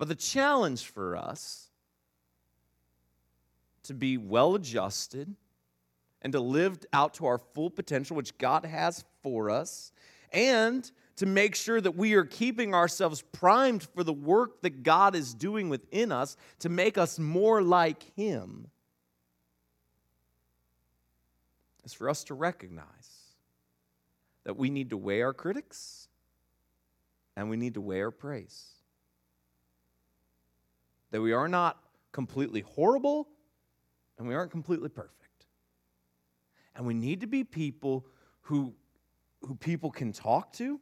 But 0.04 0.10
the 0.10 0.16
challenge 0.16 0.88
for 0.88 1.16
us 1.16 1.70
to 3.84 3.94
be 3.94 4.18
well 4.18 4.54
adjusted 4.54 5.34
and 6.22 6.34
to 6.34 6.42
live 6.42 6.78
out 6.92 7.14
to 7.14 7.26
our 7.26 7.38
full 7.38 7.70
potential, 7.70 8.18
which 8.18 8.38
God 8.38 8.66
has 8.66 9.06
for 9.22 9.50
us, 9.50 9.94
and 10.34 10.92
to 11.16 11.26
make 11.26 11.56
sure 11.56 11.80
that 11.80 11.96
we 11.96 12.16
are 12.16 12.26
keeping 12.26 12.74
ourselves 12.74 13.22
primed 13.32 13.84
for 13.96 14.04
the 14.04 14.12
work 14.12 14.62
that 14.64 14.84
God 14.84 15.16
is 15.16 15.34
doing 15.34 15.70
within 15.70 16.12
us 16.12 16.36
to 16.60 16.68
make 16.68 16.98
us 16.98 17.18
more 17.18 17.62
like 17.62 18.04
Him 18.18 18.68
is 21.86 21.94
for 21.94 22.10
us 22.10 22.26
to 22.26 22.34
recognize 22.34 23.32
that 24.44 24.58
we 24.58 24.70
need 24.70 24.90
to 24.90 24.98
weigh 24.98 25.22
our 25.22 25.34
critics 25.34 26.10
and 27.38 27.50
we 27.50 27.56
need 27.56 27.76
to 27.76 27.82
weigh 27.82 28.02
our 28.02 28.12
praise. 28.12 28.73
That 31.14 31.22
we 31.22 31.32
are 31.32 31.48
not 31.48 31.78
completely 32.12 32.60
horrible 32.62 33.30
and 34.18 34.28
we 34.28 34.36
aren't 34.36 34.52
completely 34.52 34.90
perfect. 34.90 35.46
And 36.76 36.86
we 36.86 36.94
need 36.94 37.22
to 37.22 37.28
be 37.28 37.46
people 37.46 38.06
who, 38.42 38.74
who 39.42 39.56
people 39.56 39.90
can 39.90 40.12
talk 40.12 40.52
to 40.54 40.82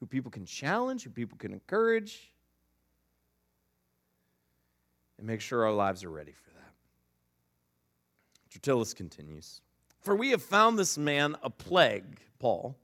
who 0.00 0.06
people 0.06 0.30
can 0.30 0.44
challenge, 0.44 1.04
who 1.04 1.10
people 1.10 1.38
can 1.38 1.52
encourage, 1.52 2.32
and 5.18 5.26
make 5.26 5.40
sure 5.40 5.64
our 5.64 5.72
lives 5.72 6.04
are 6.04 6.10
ready 6.10 6.32
for 6.32 6.50
that. 6.50 6.72
Tertullus 8.50 8.94
continues 8.94 9.62
For 10.00 10.14
we 10.14 10.30
have 10.30 10.42
found 10.42 10.78
this 10.78 10.98
man 10.98 11.36
a 11.42 11.50
plague, 11.50 12.20
Paul, 12.38 12.76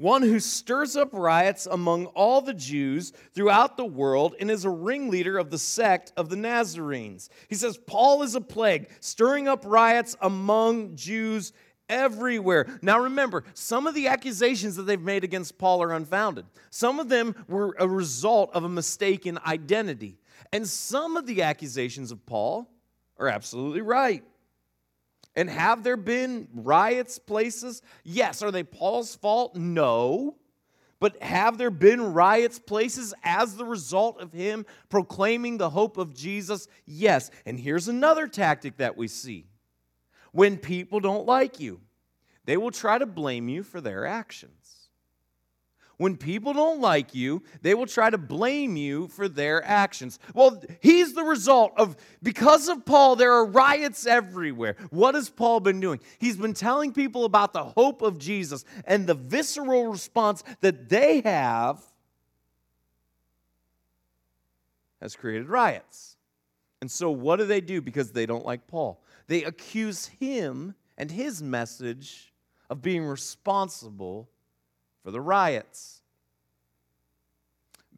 one 0.00 0.22
who 0.22 0.40
stirs 0.40 0.96
up 0.96 1.10
riots 1.12 1.66
among 1.66 2.06
all 2.06 2.40
the 2.40 2.54
Jews 2.54 3.12
throughout 3.34 3.76
the 3.76 3.84
world 3.84 4.34
and 4.40 4.50
is 4.50 4.64
a 4.64 4.70
ringleader 4.70 5.36
of 5.36 5.50
the 5.50 5.58
sect 5.58 6.12
of 6.16 6.30
the 6.30 6.36
Nazarenes. 6.36 7.28
He 7.48 7.54
says, 7.54 7.76
Paul 7.76 8.22
is 8.22 8.34
a 8.34 8.40
plague, 8.40 8.88
stirring 9.00 9.46
up 9.46 9.62
riots 9.66 10.16
among 10.22 10.96
Jews 10.96 11.52
everywhere. 11.90 12.66
Now 12.80 13.00
remember, 13.00 13.44
some 13.52 13.86
of 13.86 13.94
the 13.94 14.06
accusations 14.06 14.76
that 14.76 14.84
they've 14.84 15.00
made 15.00 15.24
against 15.24 15.58
Paul 15.58 15.82
are 15.82 15.92
unfounded. 15.92 16.46
Some 16.70 16.98
of 16.98 17.08
them 17.08 17.34
were 17.48 17.76
a 17.78 17.86
result 17.86 18.50
of 18.54 18.64
a 18.64 18.68
mistaken 18.68 19.38
identity. 19.46 20.18
And 20.52 20.66
some 20.66 21.16
of 21.16 21.26
the 21.26 21.42
accusations 21.42 22.10
of 22.10 22.24
Paul 22.24 22.70
are 23.18 23.28
absolutely 23.28 23.82
right. 23.82 24.24
And 25.36 25.48
have 25.48 25.82
there 25.82 25.96
been 25.96 26.48
riots, 26.52 27.18
places? 27.18 27.82
Yes. 28.04 28.42
Are 28.42 28.50
they 28.50 28.64
Paul's 28.64 29.14
fault? 29.14 29.56
No. 29.56 30.36
But 30.98 31.22
have 31.22 31.56
there 31.56 31.70
been 31.70 32.12
riots, 32.12 32.58
places 32.58 33.14
as 33.24 33.56
the 33.56 33.64
result 33.64 34.20
of 34.20 34.32
him 34.32 34.66
proclaiming 34.90 35.56
the 35.56 35.70
hope 35.70 35.96
of 35.96 36.14
Jesus? 36.14 36.68
Yes. 36.84 37.30
And 37.46 37.58
here's 37.58 37.88
another 37.88 38.26
tactic 38.26 38.76
that 38.76 38.96
we 38.96 39.08
see 39.08 39.46
when 40.32 40.58
people 40.58 41.00
don't 41.00 41.26
like 41.26 41.58
you. 41.58 41.80
They 42.44 42.56
will 42.56 42.70
try 42.70 42.98
to 42.98 43.06
blame 43.06 43.48
you 43.48 43.62
for 43.62 43.80
their 43.80 44.04
actions. 44.06 44.59
When 46.00 46.16
people 46.16 46.54
don't 46.54 46.80
like 46.80 47.14
you, 47.14 47.42
they 47.60 47.74
will 47.74 47.84
try 47.84 48.08
to 48.08 48.16
blame 48.16 48.74
you 48.74 49.08
for 49.08 49.28
their 49.28 49.62
actions. 49.62 50.18
Well, 50.32 50.62
he's 50.80 51.12
the 51.12 51.24
result 51.24 51.74
of, 51.76 51.94
because 52.22 52.70
of 52.70 52.86
Paul, 52.86 53.16
there 53.16 53.34
are 53.34 53.44
riots 53.44 54.06
everywhere. 54.06 54.76
What 54.88 55.14
has 55.14 55.28
Paul 55.28 55.60
been 55.60 55.78
doing? 55.78 56.00
He's 56.18 56.38
been 56.38 56.54
telling 56.54 56.94
people 56.94 57.26
about 57.26 57.52
the 57.52 57.64
hope 57.64 58.00
of 58.00 58.18
Jesus, 58.18 58.64
and 58.86 59.06
the 59.06 59.12
visceral 59.12 59.88
response 59.88 60.42
that 60.62 60.88
they 60.88 61.20
have 61.20 61.82
has 65.02 65.14
created 65.14 65.50
riots. 65.50 66.16
And 66.80 66.90
so, 66.90 67.10
what 67.10 67.40
do 67.40 67.44
they 67.44 67.60
do 67.60 67.82
because 67.82 68.10
they 68.12 68.24
don't 68.24 68.46
like 68.46 68.66
Paul? 68.66 69.02
They 69.26 69.44
accuse 69.44 70.06
him 70.06 70.74
and 70.96 71.10
his 71.10 71.42
message 71.42 72.32
of 72.70 72.80
being 72.80 73.04
responsible 73.04 74.30
for 75.02 75.10
the 75.10 75.20
riots. 75.20 76.00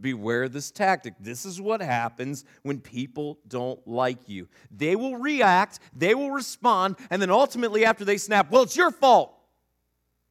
Beware 0.00 0.48
this 0.48 0.70
tactic. 0.70 1.14
This 1.20 1.44
is 1.44 1.60
what 1.60 1.80
happens 1.80 2.44
when 2.62 2.80
people 2.80 3.38
don't 3.46 3.86
like 3.86 4.28
you. 4.28 4.48
They 4.70 4.96
will 4.96 5.16
react, 5.16 5.78
they 5.94 6.14
will 6.14 6.32
respond, 6.32 6.96
and 7.10 7.22
then 7.22 7.30
ultimately, 7.30 7.84
after 7.84 8.04
they 8.04 8.18
snap, 8.18 8.50
well, 8.50 8.62
it's 8.62 8.76
your 8.76 8.90
fault. 8.90 9.32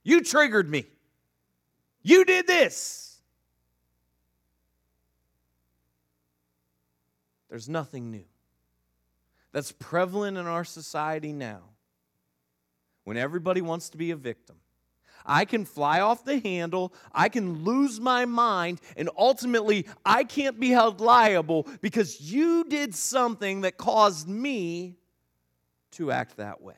You 0.03 0.21
triggered 0.21 0.69
me. 0.69 0.85
You 2.01 2.25
did 2.25 2.47
this. 2.47 3.19
There's 7.49 7.69
nothing 7.69 8.11
new. 8.11 8.25
That's 9.51 9.71
prevalent 9.73 10.37
in 10.37 10.47
our 10.47 10.63
society 10.63 11.33
now. 11.33 11.61
When 13.03 13.17
everybody 13.17 13.61
wants 13.61 13.89
to 13.89 13.97
be 13.97 14.11
a 14.11 14.15
victim, 14.15 14.55
I 15.25 15.45
can 15.45 15.65
fly 15.65 15.99
off 15.99 16.25
the 16.25 16.39
handle, 16.39 16.93
I 17.11 17.29
can 17.29 17.63
lose 17.63 17.99
my 17.99 18.25
mind, 18.25 18.81
and 18.97 19.09
ultimately 19.17 19.85
I 20.05 20.23
can't 20.23 20.59
be 20.59 20.69
held 20.69 21.01
liable 21.01 21.67
because 21.81 22.21
you 22.21 22.63
did 22.65 22.95
something 22.95 23.61
that 23.61 23.77
caused 23.77 24.27
me 24.27 24.95
to 25.91 26.11
act 26.11 26.37
that 26.37 26.61
way. 26.61 26.75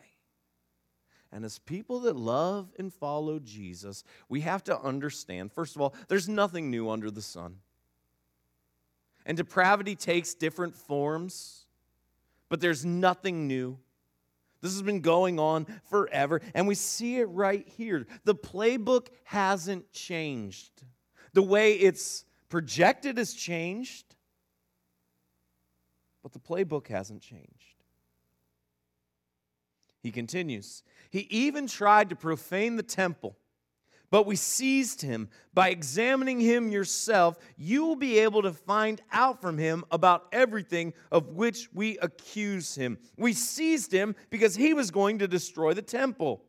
And 1.31 1.43
as 1.43 1.57
people 1.57 2.01
that 2.01 2.15
love 2.15 2.71
and 2.77 2.93
follow 2.93 3.39
Jesus, 3.39 4.03
we 4.29 4.41
have 4.41 4.63
to 4.65 4.79
understand 4.79 5.51
first 5.51 5.75
of 5.75 5.81
all, 5.81 5.95
there's 6.07 6.29
nothing 6.29 6.69
new 6.69 6.89
under 6.89 7.09
the 7.09 7.23
sun. 7.23 7.57
And 9.25 9.37
depravity 9.37 9.95
takes 9.95 10.35
different 10.35 10.75
forms, 10.75 11.65
but 12.49 12.61
there's 12.61 12.85
nothing 12.85 13.47
new. 13.47 13.79
This 14.63 14.71
has 14.71 14.81
been 14.81 15.01
going 15.01 15.41
on 15.41 15.67
forever, 15.89 16.39
and 16.53 16.65
we 16.65 16.75
see 16.75 17.17
it 17.17 17.25
right 17.25 17.67
here. 17.67 18.07
The 18.23 18.33
playbook 18.33 19.07
hasn't 19.25 19.91
changed. 19.91 20.71
The 21.33 21.41
way 21.41 21.73
it's 21.73 22.23
projected 22.47 23.17
has 23.17 23.33
changed, 23.33 24.15
but 26.23 26.31
the 26.31 26.39
playbook 26.39 26.87
hasn't 26.87 27.21
changed. 27.21 27.83
He 30.01 30.11
continues, 30.11 30.83
He 31.09 31.27
even 31.29 31.67
tried 31.67 32.09
to 32.11 32.15
profane 32.15 32.77
the 32.77 32.83
temple. 32.83 33.35
But 34.13 34.27
we 34.27 34.35
seized 34.35 35.01
him. 35.01 35.27
By 35.55 35.69
examining 35.69 36.39
him 36.39 36.69
yourself, 36.69 37.39
you 37.57 37.83
will 37.83 37.95
be 37.95 38.19
able 38.19 38.43
to 38.43 38.53
find 38.53 39.01
out 39.11 39.41
from 39.41 39.57
him 39.57 39.83
about 39.89 40.27
everything 40.31 40.93
of 41.11 41.29
which 41.29 41.69
we 41.73 41.97
accuse 41.97 42.75
him. 42.75 42.99
We 43.17 43.33
seized 43.33 43.91
him 43.91 44.15
because 44.29 44.55
he 44.55 44.75
was 44.75 44.91
going 44.91 45.17
to 45.17 45.27
destroy 45.27 45.73
the 45.73 45.81
temple. 45.81 46.43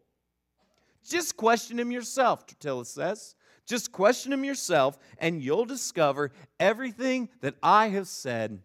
Just 1.08 1.38
question 1.38 1.78
him 1.78 1.90
yourself, 1.90 2.46
Tertullus 2.46 2.90
says. 2.90 3.34
Just 3.64 3.92
question 3.92 4.34
him 4.34 4.44
yourself, 4.44 4.98
and 5.16 5.42
you'll 5.42 5.64
discover 5.64 6.32
everything 6.60 7.30
that 7.40 7.54
I 7.62 7.88
have 7.88 8.08
said 8.08 8.60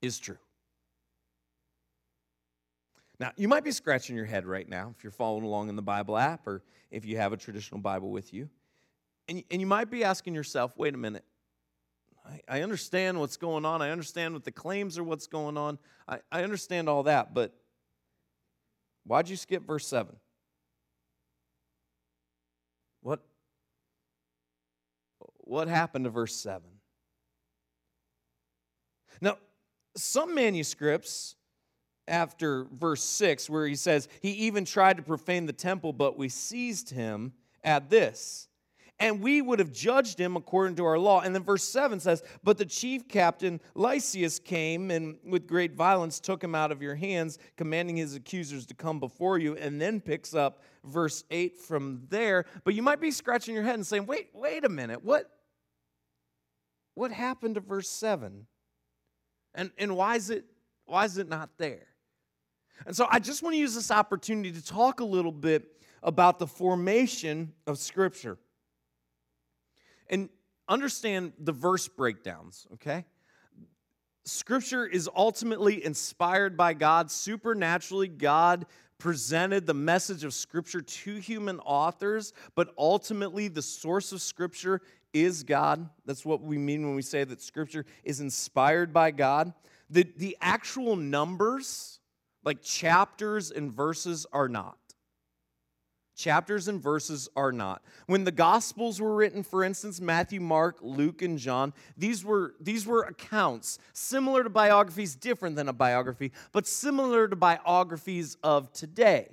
is 0.00 0.18
true. 0.18 0.38
Now, 3.24 3.32
you 3.36 3.48
might 3.48 3.64
be 3.64 3.70
scratching 3.70 4.16
your 4.16 4.26
head 4.26 4.44
right 4.44 4.68
now 4.68 4.92
if 4.94 5.02
you're 5.02 5.10
following 5.10 5.44
along 5.44 5.70
in 5.70 5.76
the 5.76 5.82
Bible 5.82 6.18
app 6.18 6.46
or 6.46 6.62
if 6.90 7.06
you 7.06 7.16
have 7.16 7.32
a 7.32 7.38
traditional 7.38 7.80
Bible 7.80 8.10
with 8.10 8.34
you. 8.34 8.50
And, 9.30 9.42
and 9.50 9.62
you 9.62 9.66
might 9.66 9.90
be 9.90 10.04
asking 10.04 10.34
yourself, 10.34 10.76
wait 10.76 10.92
a 10.92 10.98
minute, 10.98 11.24
I, 12.46 12.60
understand 12.60 13.18
what's 13.18 13.38
going 13.38 13.64
on. 13.64 13.80
I 13.80 13.92
understand 13.92 14.34
what 14.34 14.44
the 14.44 14.52
claims 14.52 14.98
are, 14.98 15.04
what's 15.04 15.26
going 15.26 15.56
on. 15.56 15.78
I, 16.06 16.18
I 16.30 16.42
understand 16.42 16.86
all 16.86 17.04
that, 17.04 17.32
but 17.32 17.54
why'd 19.06 19.26
you 19.30 19.36
skip 19.36 19.66
verse 19.66 19.86
7? 19.86 20.14
What, 23.00 23.20
what 25.38 25.68
happened 25.68 26.04
to 26.04 26.10
verse 26.10 26.36
7? 26.36 26.68
Now, 29.22 29.38
some 29.96 30.34
manuscripts 30.34 31.36
after 32.06 32.64
verse 32.72 33.02
6, 33.02 33.48
where 33.48 33.66
he 33.66 33.76
says, 33.76 34.08
He 34.20 34.30
even 34.30 34.64
tried 34.64 34.96
to 34.98 35.02
profane 35.02 35.46
the 35.46 35.52
temple, 35.52 35.92
but 35.92 36.18
we 36.18 36.28
seized 36.28 36.90
him 36.90 37.32
at 37.62 37.90
this. 37.90 38.48
And 39.00 39.20
we 39.20 39.42
would 39.42 39.58
have 39.58 39.72
judged 39.72 40.20
him 40.20 40.36
according 40.36 40.76
to 40.76 40.84
our 40.84 40.98
law. 40.98 41.20
And 41.20 41.34
then 41.34 41.42
verse 41.42 41.64
7 41.64 41.98
says, 41.98 42.22
But 42.44 42.58
the 42.58 42.64
chief 42.64 43.08
captain 43.08 43.60
Lysias 43.74 44.38
came 44.38 44.92
and 44.92 45.18
with 45.24 45.48
great 45.48 45.74
violence 45.74 46.20
took 46.20 46.42
him 46.42 46.54
out 46.54 46.70
of 46.70 46.80
your 46.80 46.94
hands, 46.94 47.38
commanding 47.56 47.96
his 47.96 48.14
accusers 48.14 48.66
to 48.66 48.74
come 48.74 49.00
before 49.00 49.38
you. 49.38 49.56
And 49.56 49.80
then 49.80 50.00
picks 50.00 50.32
up 50.32 50.62
verse 50.84 51.24
8 51.30 51.58
from 51.58 52.02
there. 52.08 52.44
But 52.62 52.74
you 52.74 52.82
might 52.82 53.00
be 53.00 53.10
scratching 53.10 53.54
your 53.54 53.64
head 53.64 53.74
and 53.74 53.86
saying, 53.86 54.06
Wait, 54.06 54.28
wait 54.32 54.64
a 54.64 54.68
minute. 54.68 55.04
What, 55.04 55.28
what 56.94 57.10
happened 57.10 57.56
to 57.56 57.60
verse 57.60 57.88
7? 57.88 58.46
And, 59.56 59.70
and 59.76 59.96
why, 59.96 60.16
is 60.16 60.30
it, 60.30 60.44
why 60.86 61.04
is 61.04 61.18
it 61.18 61.28
not 61.28 61.50
there? 61.58 61.88
And 62.86 62.94
so 62.94 63.06
I 63.10 63.18
just 63.18 63.42
want 63.42 63.54
to 63.54 63.58
use 63.58 63.74
this 63.74 63.90
opportunity 63.90 64.52
to 64.52 64.64
talk 64.64 65.00
a 65.00 65.04
little 65.04 65.32
bit 65.32 65.64
about 66.02 66.38
the 66.38 66.46
formation 66.46 67.52
of 67.66 67.78
Scripture. 67.78 68.38
And 70.08 70.28
understand 70.68 71.32
the 71.38 71.52
verse 71.52 71.88
breakdowns, 71.88 72.66
okay? 72.74 73.04
Scripture 74.24 74.86
is 74.86 75.08
ultimately 75.14 75.84
inspired 75.84 76.56
by 76.56 76.74
God. 76.74 77.10
Supernaturally, 77.10 78.08
God 78.08 78.66
presented 78.98 79.66
the 79.66 79.74
message 79.74 80.24
of 80.24 80.32
Scripture 80.32 80.80
to 80.80 81.16
human 81.16 81.60
authors, 81.60 82.32
but 82.54 82.72
ultimately, 82.78 83.48
the 83.48 83.62
source 83.62 84.12
of 84.12 84.22
Scripture 84.22 84.80
is 85.12 85.42
God. 85.42 85.88
That's 86.06 86.24
what 86.24 86.42
we 86.42 86.58
mean 86.58 86.86
when 86.86 86.94
we 86.96 87.02
say 87.02 87.24
that 87.24 87.42
Scripture 87.42 87.84
is 88.02 88.20
inspired 88.20 88.92
by 88.92 89.10
God. 89.10 89.52
The, 89.90 90.06
the 90.16 90.36
actual 90.40 90.96
numbers, 90.96 92.00
like 92.44 92.62
chapters 92.62 93.50
and 93.50 93.72
verses 93.72 94.26
are 94.32 94.48
not. 94.48 94.78
Chapters 96.16 96.68
and 96.68 96.80
verses 96.80 97.28
are 97.34 97.50
not. 97.50 97.82
When 98.06 98.22
the 98.22 98.30
Gospels 98.30 99.00
were 99.00 99.14
written, 99.14 99.42
for 99.42 99.64
instance, 99.64 100.00
Matthew, 100.00 100.40
Mark, 100.40 100.78
Luke, 100.80 101.22
and 101.22 101.38
John, 101.38 101.72
these 101.96 102.24
were, 102.24 102.54
these 102.60 102.86
were 102.86 103.02
accounts 103.02 103.80
similar 103.92 104.44
to 104.44 104.50
biographies, 104.50 105.16
different 105.16 105.56
than 105.56 105.68
a 105.68 105.72
biography, 105.72 106.30
but 106.52 106.68
similar 106.68 107.26
to 107.26 107.34
biographies 107.34 108.36
of 108.44 108.72
today. 108.72 109.28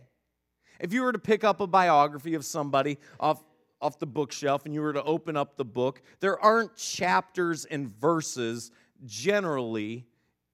If 0.79 0.91
you 0.91 1.03
were 1.03 1.11
to 1.11 1.19
pick 1.19 1.43
up 1.43 1.61
a 1.61 1.67
biography 1.67 2.33
of 2.33 2.43
somebody 2.43 2.97
off, 3.19 3.43
off 3.79 3.99
the 3.99 4.07
bookshelf 4.07 4.65
and 4.65 4.73
you 4.73 4.81
were 4.81 4.93
to 4.93 5.03
open 5.03 5.37
up 5.37 5.57
the 5.57 5.65
book, 5.65 6.01
there 6.19 6.39
aren't 6.39 6.75
chapters 6.75 7.65
and 7.65 7.95
verses, 7.99 8.71
generally, 9.05 10.07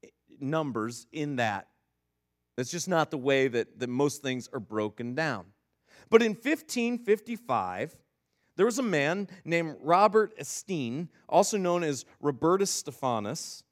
eh, 0.03 0.09
numbers 0.41 1.07
in 1.13 1.37
that 1.37 1.69
that's 2.57 2.71
just 2.71 2.89
not 2.89 3.11
the 3.11 3.17
way 3.17 3.47
that, 3.47 3.79
that 3.79 3.87
most 3.87 4.21
things 4.21 4.49
are 4.51 4.59
broken 4.59 5.15
down. 5.15 5.45
But 6.09 6.21
in 6.21 6.31
1555, 6.31 7.95
there 8.55 8.65
was 8.65 8.79
a 8.79 8.83
man 8.83 9.29
named 9.45 9.75
Robert 9.81 10.33
Estienne, 10.37 11.09
also 11.29 11.57
known 11.57 11.83
as 11.83 12.05
Robertus 12.19 12.71
Stephanus, 12.71 13.63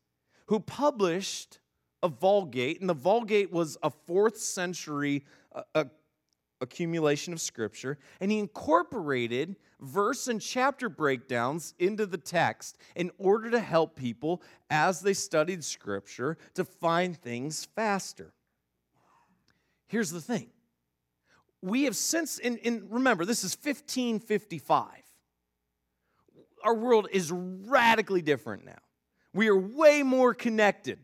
who 0.46 0.60
published 0.60 1.60
a 2.04 2.08
Vulgate, 2.08 2.80
and 2.80 2.90
the 2.90 2.94
Vulgate 2.94 3.52
was 3.52 3.78
a 3.82 3.90
fourth 3.90 4.38
century 4.38 5.26
uh, 5.74 5.86
accumulation 6.62 7.34
of 7.34 7.42
scripture, 7.42 7.98
and 8.22 8.32
he 8.32 8.38
incorporated 8.38 9.56
verse 9.82 10.28
and 10.28 10.40
chapter 10.40 10.88
breakdowns 10.88 11.74
into 11.80 12.06
the 12.06 12.18
text 12.18 12.78
in 12.96 13.10
order 13.18 13.50
to 13.50 13.60
help 13.60 13.96
people 13.96 14.44
as 14.70 15.02
they 15.02 15.14
studied 15.14 15.64
scripture 15.64 16.38
to 16.54 16.64
find 16.64 17.18
things 17.18 17.68
faster. 17.76 18.34
Here's 19.88 20.10
the 20.10 20.22
thing 20.22 20.50
we 21.66 21.84
have 21.84 21.96
since, 21.96 22.38
and, 22.40 22.60
remember, 22.92 23.26
this 23.26 23.44
is 23.44 23.56
1555. 23.56 24.88
Our 26.64 26.76
world 26.76 27.08
is 27.12 27.32
radically 27.32 28.22
different 28.22 28.66
now. 28.66 28.78
We 29.34 29.48
are 29.48 29.58
way 29.58 30.04
more 30.04 30.34
connected 30.34 31.00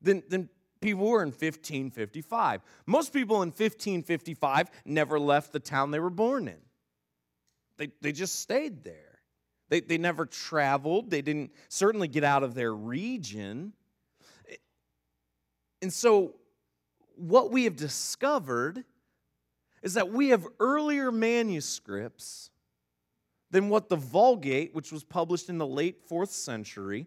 than, 0.00 0.22
than 0.28 0.48
people 0.80 1.06
were 1.06 1.22
in 1.22 1.30
1555. 1.30 2.62
Most 2.86 3.12
people 3.12 3.42
in 3.42 3.48
1555 3.48 4.70
never 4.84 5.18
left 5.18 5.52
the 5.52 5.60
town 5.60 5.90
they 5.90 6.00
were 6.00 6.10
born 6.10 6.48
in, 6.48 6.60
they, 7.76 7.88
they 8.00 8.12
just 8.12 8.40
stayed 8.40 8.84
there. 8.84 9.08
They, 9.68 9.80
they 9.80 9.98
never 9.98 10.26
traveled, 10.26 11.10
they 11.10 11.22
didn't 11.22 11.50
certainly 11.68 12.06
get 12.06 12.24
out 12.24 12.42
of 12.42 12.54
their 12.54 12.74
region. 12.74 13.72
And 15.80 15.90
so 15.92 16.34
what 17.22 17.52
we 17.52 17.64
have 17.64 17.76
discovered 17.76 18.82
is 19.80 19.94
that 19.94 20.10
we 20.10 20.30
have 20.30 20.46
earlier 20.58 21.12
manuscripts 21.12 22.50
than 23.52 23.68
what 23.68 23.88
the 23.88 23.96
Vulgate, 23.96 24.74
which 24.74 24.90
was 24.90 25.04
published 25.04 25.48
in 25.48 25.58
the 25.58 25.66
late 25.66 26.00
fourth 26.08 26.32
century, 26.32 27.06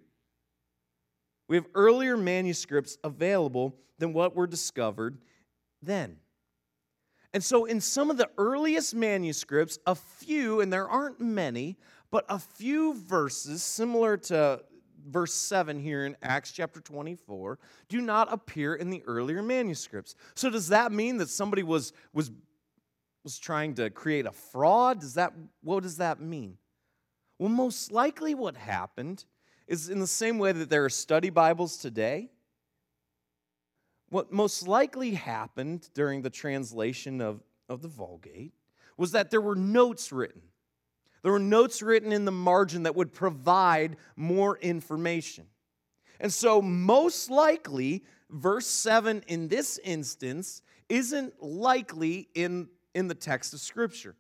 we 1.50 1.58
have 1.58 1.66
earlier 1.76 2.16
manuscripts 2.16 2.98
available 3.04 3.76
than 4.00 4.14
what 4.14 4.36
were 4.36 4.48
discovered 4.48 5.18
then. 5.82 6.18
And 7.34 7.44
so, 7.44 7.66
in 7.66 7.82
some 7.82 8.10
of 8.10 8.16
the 8.16 8.30
earliest 8.38 8.96
manuscripts, 8.96 9.78
a 9.86 9.96
few, 9.96 10.62
and 10.62 10.72
there 10.72 10.88
aren't 10.88 11.20
many, 11.20 11.78
but 12.10 12.26
a 12.30 12.40
few 12.40 12.94
verses 12.94 13.62
similar 13.62 14.16
to 14.18 14.62
verse 15.06 15.34
7 15.34 15.80
here 15.80 16.06
in 16.06 16.16
Acts 16.22 16.52
chapter 16.52 16.82
24 16.82 17.60
do 17.90 18.02
not 18.02 18.32
appear 18.32 18.76
in 18.76 18.90
the 18.90 19.04
earlier 19.06 19.42
manuscripts. 19.42 20.16
So 20.36 20.50
does 20.50 20.70
that 20.70 20.92
mean 20.92 21.18
that 21.18 21.30
somebody 21.30 21.64
was 21.64 21.94
was 22.14 22.32
was 23.24 23.40
trying 23.40 23.74
to 23.76 23.90
create 23.90 24.26
a 24.26 24.32
fraud? 24.32 25.00
Does 25.00 25.16
that 25.16 25.34
what 25.62 25.84
does 25.84 25.98
that 25.98 26.20
mean? 26.20 26.58
Well, 27.40 27.50
most 27.50 27.92
likely 27.92 28.34
what 28.34 28.56
happened 28.56 29.26
is 29.68 29.90
in 29.90 30.00
the 30.00 30.08
same 30.08 30.38
way 30.38 30.52
that 30.52 30.70
there 30.70 30.86
are 30.86 30.90
study 30.90 31.30
Bibles 31.30 31.78
today. 31.78 32.32
What 34.10 34.32
most 34.32 34.68
likely 34.68 35.12
happened 35.12 35.90
during 35.94 36.22
the 36.22 36.30
translation 36.30 37.20
of, 37.20 37.42
of 37.68 37.82
the 37.82 37.88
Vulgate 37.88 38.54
was 38.98 39.12
that 39.12 39.32
there 39.32 39.42
were 39.42 39.56
notes 39.56 40.12
written. 40.12 40.42
There 41.26 41.32
were 41.32 41.40
notes 41.40 41.82
written 41.82 42.12
in 42.12 42.24
the 42.24 42.32
margin 42.32 42.84
that 42.84 42.96
would 42.96 43.12
provide 43.12 43.98
more 44.16 44.60
information. 44.60 45.48
And 46.20 46.32
so, 46.32 46.62
most 46.62 47.32
likely, 47.32 48.04
verse 48.30 48.68
7 48.68 49.24
in 49.26 49.48
this 49.48 49.80
instance 49.84 50.62
isn't 50.88 51.42
likely 51.42 52.30
in, 52.36 52.70
in 52.94 53.08
the 53.08 53.16
text 53.16 53.56
of 53.56 53.60
Scripture. 53.60 54.16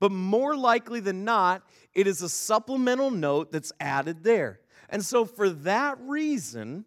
But 0.00 0.10
more 0.10 0.56
likely 0.56 0.98
than 0.98 1.24
not, 1.24 1.62
it 1.94 2.08
is 2.08 2.22
a 2.22 2.28
supplemental 2.28 3.12
note 3.12 3.52
that's 3.52 3.70
added 3.78 4.24
there. 4.24 4.58
And 4.88 5.04
so, 5.04 5.24
for 5.24 5.50
that 5.50 5.96
reason, 6.00 6.86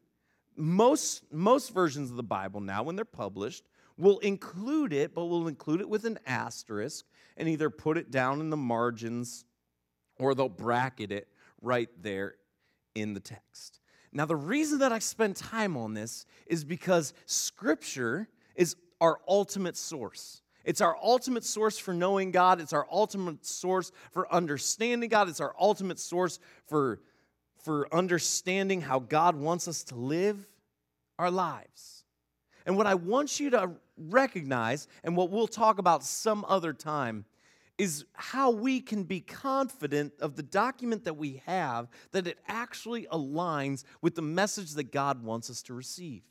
most, 0.58 1.24
most 1.32 1.74
versions 1.74 2.10
of 2.10 2.18
the 2.18 2.24
Bible 2.24 2.60
now, 2.60 2.84
when 2.84 2.98
they're 2.98 3.06
published, 3.06 3.64
will 3.98 4.20
include 4.20 4.92
it, 4.92 5.16
but 5.16 5.28
will 5.28 5.48
include 5.48 5.80
it 5.80 5.88
with 5.88 6.04
an 6.04 6.20
asterisk 6.26 7.06
and 7.38 7.48
either 7.48 7.70
put 7.70 7.98
it 7.98 8.12
down 8.12 8.42
in 8.42 8.50
the 8.50 8.58
margins 8.58 9.46
or 10.22 10.36
they'll 10.36 10.50
bracket 10.50 11.12
it 11.12 11.28
right 11.62 11.90
there 12.02 12.36
in 12.96 13.14
the 13.14 13.20
text. 13.20 13.80
Now, 14.14 14.26
the 14.26 14.36
reason 14.36 14.80
that 14.80 14.92
I 14.92 15.00
spend 15.00 15.36
time 15.36 15.78
on 15.78 15.94
this 15.94 16.26
is 16.46 16.64
because 16.64 17.14
Scripture 17.26 18.28
is 18.56 18.76
our 19.00 19.20
ultimate 19.28 19.78
source. 19.78 20.42
It's 20.64 20.82
our 20.82 20.96
ultimate 21.02 21.44
source 21.44 21.78
for 21.80 21.94
knowing 21.94 22.32
God. 22.32 22.62
It's 22.62 22.74
our 22.74 22.86
ultimate 22.92 23.46
source 23.46 23.92
for 24.12 24.32
understanding 24.32 25.10
God. 25.10 25.30
It's 25.30 25.40
our 25.40 25.56
ultimate 25.60 25.98
source 25.98 26.40
for, 26.68 27.00
for 27.64 27.88
understanding 27.94 28.82
how 28.82 29.00
God 29.00 29.36
wants 29.36 29.68
us 29.68 29.84
to 29.86 29.96
live 29.96 30.46
our 31.18 31.32
lives. 31.32 32.04
And 32.66 32.78
what 32.78 32.86
I 32.86 32.94
want 32.94 33.40
you 33.40 33.50
to 33.52 33.72
recognize, 33.98 34.88
and 35.04 35.18
what 35.18 35.32
we'll 35.32 35.48
talk 35.48 35.80
about 35.80 36.04
some 36.04 36.46
other 36.48 36.74
time, 36.74 37.26
is 37.82 38.06
how 38.14 38.52
we 38.52 38.80
can 38.80 39.04
be 39.06 39.20
confident 39.20 40.14
of 40.20 40.36
the 40.36 40.44
document 40.44 41.04
that 41.04 41.18
we 41.18 41.42
have 41.48 41.88
that 42.12 42.28
it 42.28 42.38
actually 42.48 43.08
aligns 43.08 43.84
with 44.04 44.14
the 44.14 44.22
message 44.22 44.74
that 44.74 44.92
God 44.92 45.24
wants 45.24 45.50
us 45.50 45.64
to 45.64 45.74
receive. 45.74 46.22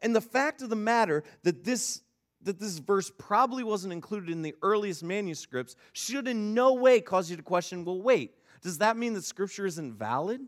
And 0.00 0.14
the 0.14 0.20
fact 0.20 0.62
of 0.62 0.70
the 0.70 0.76
matter 0.76 1.24
that 1.42 1.64
this 1.64 2.02
that 2.42 2.60
this 2.60 2.78
verse 2.78 3.10
probably 3.18 3.64
wasn't 3.64 3.92
included 3.92 4.30
in 4.30 4.42
the 4.42 4.54
earliest 4.62 5.02
manuscripts 5.02 5.74
should 5.92 6.28
in 6.28 6.54
no 6.54 6.74
way 6.74 7.00
cause 7.00 7.28
you 7.28 7.36
to 7.36 7.42
question, 7.42 7.84
well 7.84 8.00
wait, 8.00 8.36
does 8.62 8.78
that 8.78 8.96
mean 8.96 9.14
that 9.14 9.24
scripture 9.24 9.66
isn't 9.66 9.94
valid? 9.94 10.40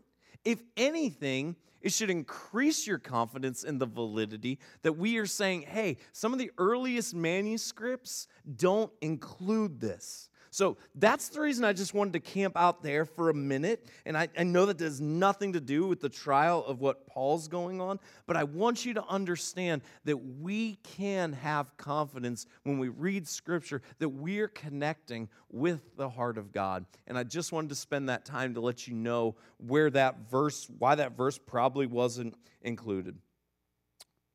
If 0.45 0.61
anything, 0.77 1.57
it 1.87 1.93
should 1.93 2.09
increase 2.09 2.85
your 2.85 2.97
confidence 2.97 3.63
in 3.63 3.77
the 3.77 3.85
validity 3.85 4.59
that 4.81 4.91
we 4.91 5.17
are 5.19 5.25
saying, 5.25 5.61
hey, 5.61 5.95
some 6.11 6.33
of 6.33 6.39
the 6.39 6.51
earliest 6.57 7.15
manuscripts 7.15 8.27
don't 8.57 8.91
include 8.99 9.79
this. 9.79 10.29
So 10.57 10.75
that's 10.95 11.29
the 11.29 11.39
reason 11.39 11.63
I 11.63 11.71
just 11.71 11.93
wanted 11.93 12.13
to 12.13 12.19
camp 12.19 12.57
out 12.57 12.81
there 12.81 13.05
for 13.05 13.29
a 13.29 13.33
minute. 13.35 13.85
And 14.07 14.17
I, 14.17 14.27
I 14.35 14.41
know 14.41 14.65
that 14.65 14.79
has 14.79 14.99
nothing 14.99 15.53
to 15.53 15.61
do 15.61 15.85
with 15.85 16.01
the 16.01 16.09
trial 16.09 16.65
of 16.65 16.81
what 16.81 17.05
Paul's 17.05 17.47
going 17.47 17.79
on, 17.79 17.99
but 18.25 18.35
I 18.35 18.43
want 18.43 18.83
you 18.83 18.95
to 18.95 19.05
understand 19.05 19.83
that 20.05 20.17
we 20.17 20.79
can 20.81 21.33
have 21.33 21.77
confidence 21.77 22.47
when 22.63 22.79
we 22.79 22.89
read 22.89 23.27
Scripture 23.27 23.83
that 23.99 24.09
we're 24.09 24.47
connecting 24.47 25.29
with 25.51 25.95
the 25.95 26.09
heart 26.09 26.39
of 26.39 26.51
God. 26.51 26.87
And 27.05 27.19
I 27.19 27.23
just 27.23 27.51
wanted 27.51 27.69
to 27.69 27.75
spend 27.75 28.09
that 28.09 28.25
time 28.25 28.55
to 28.55 28.59
let 28.59 28.87
you 28.87 28.95
know 28.95 29.35
where 29.57 29.91
that 29.91 30.27
verse, 30.27 30.67
why 30.79 30.95
that 30.95 31.15
verse 31.15 31.37
probably 31.37 31.85
wasn't 31.85 32.33
included. 32.63 33.15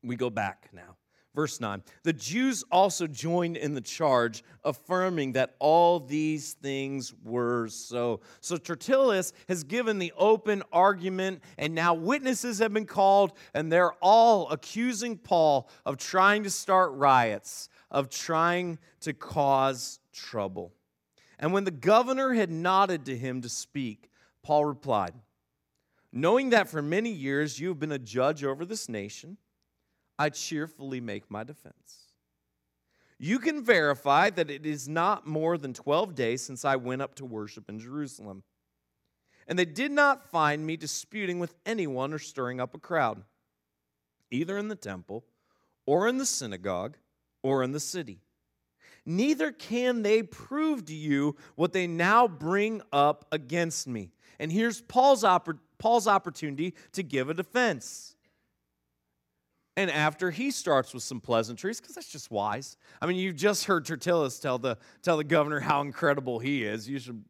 We 0.01 0.15
go 0.15 0.29
back 0.29 0.69
now. 0.71 0.95
Verse 1.35 1.59
9 1.59 1.81
The 2.03 2.13
Jews 2.13 2.63
also 2.71 3.07
joined 3.07 3.57
in 3.57 3.73
the 3.73 3.81
charge, 3.81 4.43
affirming 4.63 5.33
that 5.33 5.55
all 5.59 5.99
these 5.99 6.53
things 6.53 7.13
were 7.23 7.67
so. 7.69 8.21
So 8.39 8.57
Tertullus 8.57 9.33
has 9.47 9.63
given 9.63 9.97
the 9.97 10.13
open 10.15 10.61
argument, 10.71 11.41
and 11.57 11.73
now 11.73 11.95
witnesses 11.95 12.59
have 12.59 12.73
been 12.73 12.85
called, 12.85 13.33
and 13.53 13.71
they're 13.71 13.93
all 13.93 14.49
accusing 14.49 15.17
Paul 15.17 15.69
of 15.85 15.97
trying 15.97 16.43
to 16.43 16.51
start 16.51 16.91
riots, 16.93 17.67
of 17.89 18.09
trying 18.09 18.77
to 19.01 19.13
cause 19.13 19.99
trouble. 20.11 20.71
And 21.39 21.51
when 21.51 21.63
the 21.63 21.71
governor 21.71 22.33
had 22.33 22.51
nodded 22.51 23.05
to 23.05 23.17
him 23.17 23.41
to 23.41 23.49
speak, 23.49 24.11
Paul 24.43 24.65
replied, 24.65 25.13
Knowing 26.11 26.51
that 26.51 26.69
for 26.69 26.83
many 26.83 27.09
years 27.09 27.59
you 27.59 27.69
have 27.69 27.79
been 27.79 27.91
a 27.91 27.97
judge 27.97 28.43
over 28.43 28.65
this 28.65 28.87
nation, 28.87 29.37
I 30.17 30.29
cheerfully 30.29 31.01
make 31.01 31.29
my 31.29 31.43
defense. 31.43 32.03
You 33.19 33.39
can 33.39 33.63
verify 33.63 34.29
that 34.31 34.49
it 34.49 34.65
is 34.65 34.89
not 34.89 35.25
more 35.25 35.57
than 35.57 35.73
12 35.73 36.15
days 36.15 36.41
since 36.41 36.65
I 36.65 36.75
went 36.75 37.01
up 37.01 37.15
to 37.15 37.25
worship 37.25 37.69
in 37.69 37.79
Jerusalem. 37.79 38.43
And 39.47 39.57
they 39.57 39.65
did 39.65 39.91
not 39.91 40.29
find 40.29 40.65
me 40.65 40.77
disputing 40.77 41.39
with 41.39 41.53
anyone 41.65 42.13
or 42.13 42.19
stirring 42.19 42.59
up 42.59 42.73
a 42.73 42.79
crowd, 42.79 43.23
either 44.31 44.57
in 44.57 44.67
the 44.67 44.75
temple, 44.75 45.25
or 45.85 46.07
in 46.07 46.17
the 46.17 46.25
synagogue, 46.25 46.97
or 47.41 47.63
in 47.63 47.71
the 47.71 47.79
city. 47.79 48.19
Neither 49.05 49.51
can 49.51 50.01
they 50.01 50.23
prove 50.23 50.85
to 50.85 50.95
you 50.95 51.35
what 51.55 51.73
they 51.73 51.87
now 51.87 52.27
bring 52.27 52.81
up 52.93 53.25
against 53.31 53.87
me. 53.87 54.11
And 54.39 54.51
here's 54.51 54.81
Paul's, 54.81 55.23
oppor- 55.23 55.59
Paul's 55.77 56.07
opportunity 56.07 56.73
to 56.93 57.03
give 57.03 57.29
a 57.29 57.33
defense. 57.33 58.12
And 59.75 59.89
after 59.89 60.29
he 60.29 60.51
starts 60.51 60.93
with 60.93 61.01
some 61.01 61.19
pleasantries, 61.19 61.81
because 61.81 61.95
that's 61.95 62.11
just 62.11 62.29
wise. 62.29 62.77
I 63.01 63.07
mean, 63.07 63.17
you've 63.17 63.35
just 63.35 63.65
heard 63.65 63.85
Tertullus 63.85 64.39
tell 64.39 64.59
the, 64.59 64.77
tell 65.01 65.17
the 65.17 65.23
governor 65.23 65.59
how 65.59 65.81
incredible 65.81 66.39
he 66.39 66.63
is. 66.63 66.87
You 66.87 66.99
should 66.99 67.23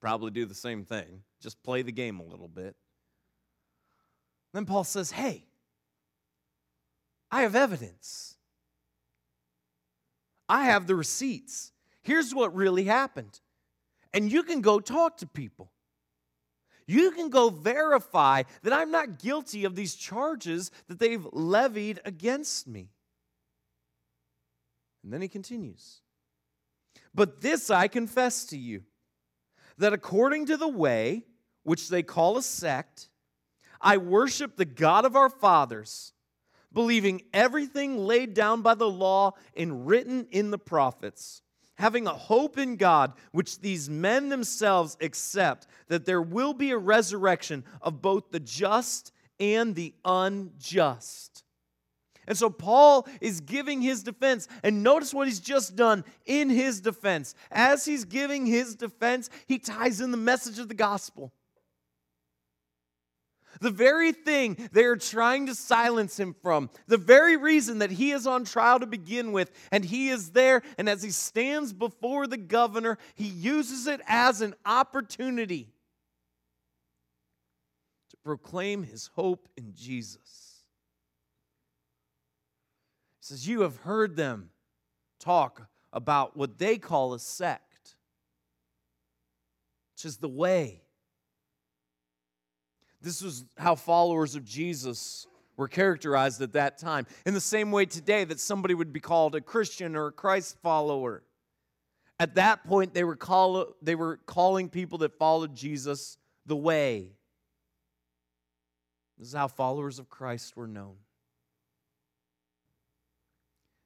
probably 0.00 0.30
do 0.30 0.44
the 0.44 0.54
same 0.54 0.84
thing. 0.84 1.22
Just 1.40 1.62
play 1.62 1.82
the 1.82 1.92
game 1.92 2.20
a 2.20 2.24
little 2.24 2.48
bit. 2.48 2.76
Then 4.52 4.66
Paul 4.66 4.84
says, 4.84 5.10
Hey, 5.12 5.46
I 7.30 7.42
have 7.42 7.56
evidence. 7.56 8.36
I 10.48 10.64
have 10.64 10.86
the 10.86 10.94
receipts. 10.94 11.72
Here's 12.02 12.34
what 12.34 12.54
really 12.54 12.84
happened. 12.84 13.40
And 14.12 14.30
you 14.30 14.42
can 14.42 14.60
go 14.60 14.80
talk 14.80 15.16
to 15.18 15.26
people. 15.26 15.71
You 16.86 17.10
can 17.12 17.30
go 17.30 17.50
verify 17.50 18.42
that 18.62 18.72
I'm 18.72 18.90
not 18.90 19.18
guilty 19.18 19.64
of 19.64 19.74
these 19.74 19.94
charges 19.94 20.70
that 20.88 20.98
they've 20.98 21.26
levied 21.32 22.00
against 22.04 22.66
me. 22.66 22.90
And 25.02 25.12
then 25.12 25.22
he 25.22 25.28
continues. 25.28 26.00
But 27.14 27.40
this 27.40 27.70
I 27.70 27.88
confess 27.88 28.44
to 28.46 28.56
you 28.56 28.82
that 29.78 29.92
according 29.92 30.46
to 30.46 30.56
the 30.56 30.68
way 30.68 31.24
which 31.64 31.88
they 31.88 32.02
call 32.02 32.36
a 32.36 32.42
sect, 32.42 33.08
I 33.80 33.96
worship 33.96 34.56
the 34.56 34.64
God 34.64 35.04
of 35.04 35.16
our 35.16 35.28
fathers, 35.28 36.12
believing 36.72 37.22
everything 37.32 37.98
laid 37.98 38.34
down 38.34 38.62
by 38.62 38.74
the 38.74 38.88
law 38.88 39.32
and 39.56 39.86
written 39.86 40.26
in 40.30 40.50
the 40.50 40.58
prophets 40.58 41.42
having 41.82 42.06
a 42.06 42.14
hope 42.14 42.58
in 42.58 42.76
God, 42.76 43.12
which 43.32 43.58
these 43.58 43.90
men 43.90 44.28
themselves 44.28 44.96
accept, 45.00 45.66
that 45.88 46.04
there 46.04 46.22
will 46.22 46.54
be 46.54 46.70
a 46.70 46.78
resurrection 46.78 47.64
of 47.80 48.00
both 48.00 48.30
the 48.30 48.38
just 48.38 49.10
and 49.40 49.74
the 49.74 49.92
unjust. 50.04 51.42
And 52.28 52.38
so 52.38 52.50
Paul 52.50 53.08
is 53.20 53.40
giving 53.40 53.82
his 53.82 54.04
defense. 54.04 54.46
And 54.62 54.84
notice 54.84 55.12
what 55.12 55.26
he's 55.26 55.40
just 55.40 55.74
done 55.74 56.04
in 56.24 56.50
his 56.50 56.80
defense. 56.80 57.34
As 57.50 57.84
he's 57.84 58.04
giving 58.04 58.46
his 58.46 58.76
defense, 58.76 59.28
he 59.48 59.58
ties 59.58 60.00
in 60.00 60.12
the 60.12 60.16
message 60.16 60.60
of 60.60 60.68
the 60.68 60.74
gospel. 60.74 61.32
The 63.60 63.70
very 63.70 64.12
thing 64.12 64.56
they 64.72 64.84
are 64.84 64.96
trying 64.96 65.46
to 65.46 65.54
silence 65.54 66.18
him 66.18 66.34
from, 66.42 66.70
the 66.86 66.96
very 66.96 67.36
reason 67.36 67.78
that 67.78 67.90
he 67.90 68.12
is 68.12 68.26
on 68.26 68.44
trial 68.44 68.80
to 68.80 68.86
begin 68.86 69.32
with, 69.32 69.50
and 69.70 69.84
he 69.84 70.08
is 70.08 70.30
there, 70.30 70.62
and 70.78 70.88
as 70.88 71.02
he 71.02 71.10
stands 71.10 71.72
before 71.72 72.26
the 72.26 72.36
governor, 72.36 72.98
he 73.14 73.26
uses 73.26 73.86
it 73.86 74.00
as 74.06 74.40
an 74.40 74.54
opportunity 74.64 75.72
to 78.10 78.16
proclaim 78.18 78.82
his 78.82 79.08
hope 79.14 79.48
in 79.56 79.74
Jesus. 79.74 80.64
He 83.20 83.26
says, 83.26 83.46
You 83.46 83.62
have 83.62 83.76
heard 83.78 84.16
them 84.16 84.50
talk 85.20 85.68
about 85.92 86.36
what 86.36 86.58
they 86.58 86.78
call 86.78 87.14
a 87.14 87.18
sect, 87.18 87.96
which 89.94 90.04
is 90.04 90.16
the 90.18 90.28
way 90.28 90.81
this 93.02 93.22
was 93.22 93.44
how 93.56 93.74
followers 93.74 94.34
of 94.34 94.44
Jesus 94.44 95.26
were 95.56 95.68
characterized 95.68 96.40
at 96.40 96.52
that 96.54 96.78
time. 96.78 97.06
In 97.26 97.34
the 97.34 97.40
same 97.40 97.70
way 97.70 97.84
today 97.84 98.24
that 98.24 98.40
somebody 98.40 98.74
would 98.74 98.92
be 98.92 99.00
called 99.00 99.34
a 99.34 99.40
Christian 99.40 99.96
or 99.96 100.06
a 100.06 100.12
Christ 100.12 100.56
follower. 100.62 101.22
At 102.18 102.36
that 102.36 102.64
point, 102.64 102.94
they 102.94 103.04
were, 103.04 103.16
call, 103.16 103.74
they 103.82 103.94
were 103.94 104.18
calling 104.26 104.68
people 104.68 104.98
that 104.98 105.18
followed 105.18 105.54
Jesus 105.54 106.18
the 106.46 106.56
way. 106.56 107.12
This 109.18 109.28
is 109.28 109.34
how 109.34 109.48
followers 109.48 109.98
of 109.98 110.08
Christ 110.08 110.56
were 110.56 110.66
known. 110.66 110.96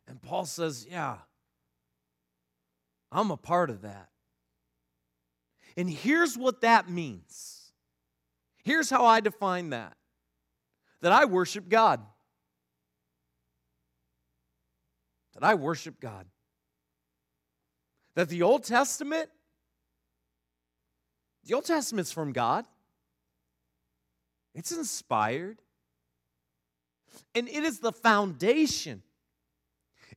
And 0.09 0.20
Paul 0.22 0.44
says, 0.44 0.87
Yeah, 0.88 1.16
I'm 3.11 3.31
a 3.31 3.37
part 3.37 3.70
of 3.70 3.83
that. 3.83 4.09
And 5.76 5.90
here's 5.90 6.38
what 6.38 6.62
that 6.62 6.88
means. 6.88 7.56
Here's 8.66 8.90
how 8.90 9.07
I 9.07 9.20
define 9.20 9.70
that 9.70 9.96
that 11.00 11.12
I 11.12 11.24
worship 11.24 11.68
God. 11.68 12.00
That 15.35 15.44
I 15.44 15.55
worship 15.55 16.00
God. 16.00 16.26
That 18.16 18.29
the 18.29 18.42
Old 18.42 18.64
Testament, 18.64 19.29
the 21.44 21.55
Old 21.55 21.64
Testament's 21.64 22.11
from 22.11 22.33
God. 22.33 22.64
It's 24.52 24.72
inspired. 24.72 25.62
And 27.37 27.48
it 27.48 27.62
is 27.62 27.79
the 27.79 27.92
foundation. 27.92 29.05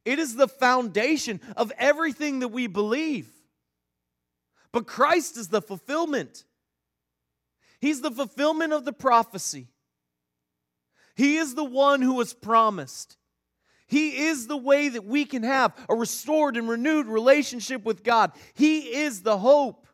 It 0.06 0.18
is 0.18 0.36
the 0.36 0.48
foundation 0.48 1.40
of 1.56 1.72
everything 1.78 2.40
that 2.40 2.48
we 2.48 2.66
believe. 2.66 3.30
But 4.72 4.88
Christ 4.88 5.38
is 5.38 5.50
the 5.50 5.62
fulfillment. 5.62 6.46
He's 7.80 8.02
the 8.02 8.12
fulfillment 8.12 8.74
of 8.74 8.86
the 8.86 8.94
prophecy. 8.94 9.68
He 11.16 11.38
is 11.38 11.56
the 11.56 11.64
one 11.66 12.02
who 12.02 12.14
was 12.14 12.34
promised. 12.34 13.18
He 13.88 14.28
is 14.28 14.48
the 14.48 14.58
way 14.58 14.90
that 14.90 15.06
we 15.06 15.26
can 15.26 15.44
have 15.44 15.74
a 15.90 15.96
restored 15.96 16.58
and 16.58 16.70
renewed 16.70 17.08
relationship 17.08 17.84
with 17.84 18.04
God. 18.04 18.32
He 18.54 19.02
is 19.02 19.24
the 19.24 19.38
hope. 19.38 19.88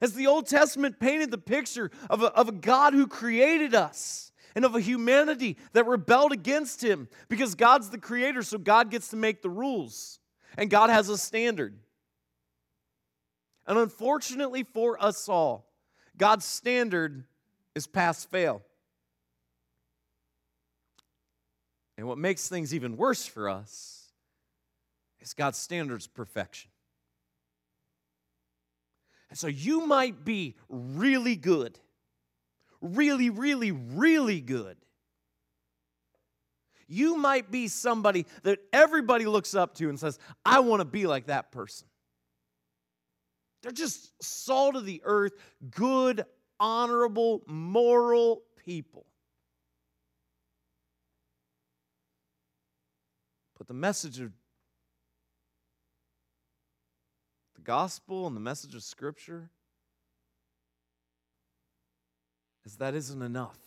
As 0.00 0.14
the 0.14 0.28
Old 0.28 0.46
Testament 0.46 1.00
painted 1.00 1.30
the 1.30 1.38
picture 1.38 1.90
of 2.08 2.22
a, 2.22 2.26
of 2.26 2.48
a 2.48 2.52
God 2.52 2.94
who 2.94 3.06
created 3.06 3.74
us 3.74 4.32
and 4.54 4.64
of 4.64 4.74
a 4.74 4.80
humanity 4.80 5.58
that 5.72 5.86
rebelled 5.86 6.32
against 6.32 6.82
him 6.82 7.08
because 7.28 7.54
God's 7.54 7.90
the 7.90 7.98
creator, 7.98 8.42
so 8.42 8.56
God 8.56 8.90
gets 8.90 9.08
to 9.08 9.16
make 9.16 9.42
the 9.42 9.50
rules 9.50 10.18
and 10.56 10.70
God 10.70 10.90
has 10.90 11.08
a 11.08 11.18
standard. 11.18 11.78
And 13.66 13.78
unfortunately 13.78 14.62
for 14.62 15.02
us 15.02 15.28
all, 15.28 15.69
God's 16.20 16.44
standard 16.44 17.24
is 17.74 17.86
pass 17.86 18.26
fail. 18.26 18.60
And 21.96 22.06
what 22.06 22.18
makes 22.18 22.46
things 22.46 22.74
even 22.74 22.98
worse 22.98 23.24
for 23.24 23.48
us 23.48 24.12
is 25.20 25.32
God's 25.32 25.56
standard's 25.56 26.06
perfection. 26.06 26.70
And 29.30 29.38
so 29.38 29.46
you 29.46 29.86
might 29.86 30.22
be 30.22 30.56
really 30.68 31.36
good, 31.36 31.78
really, 32.82 33.30
really, 33.30 33.70
really 33.70 34.42
good. 34.42 34.76
You 36.86 37.16
might 37.16 37.50
be 37.50 37.66
somebody 37.66 38.26
that 38.42 38.58
everybody 38.74 39.24
looks 39.24 39.54
up 39.54 39.74
to 39.76 39.88
and 39.88 39.98
says, 39.98 40.18
I 40.44 40.60
want 40.60 40.80
to 40.80 40.84
be 40.84 41.06
like 41.06 41.28
that 41.28 41.50
person. 41.50 41.86
They're 43.62 43.72
just 43.72 44.22
salt 44.22 44.76
of 44.76 44.86
the 44.86 45.02
earth, 45.04 45.32
good, 45.70 46.24
honorable, 46.58 47.42
moral 47.46 48.42
people. 48.64 49.06
But 53.58 53.68
the 53.68 53.74
message 53.74 54.20
of 54.20 54.32
the 57.54 57.60
gospel 57.62 58.26
and 58.26 58.34
the 58.34 58.40
message 58.40 58.74
of 58.74 58.82
Scripture 58.82 59.50
is 62.64 62.76
that 62.76 62.94
isn't 62.94 63.20
enough. 63.20 63.58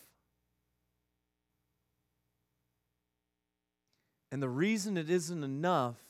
And 4.32 4.42
the 4.42 4.48
reason 4.48 4.96
it 4.96 5.08
isn't 5.08 5.44
enough 5.44 6.03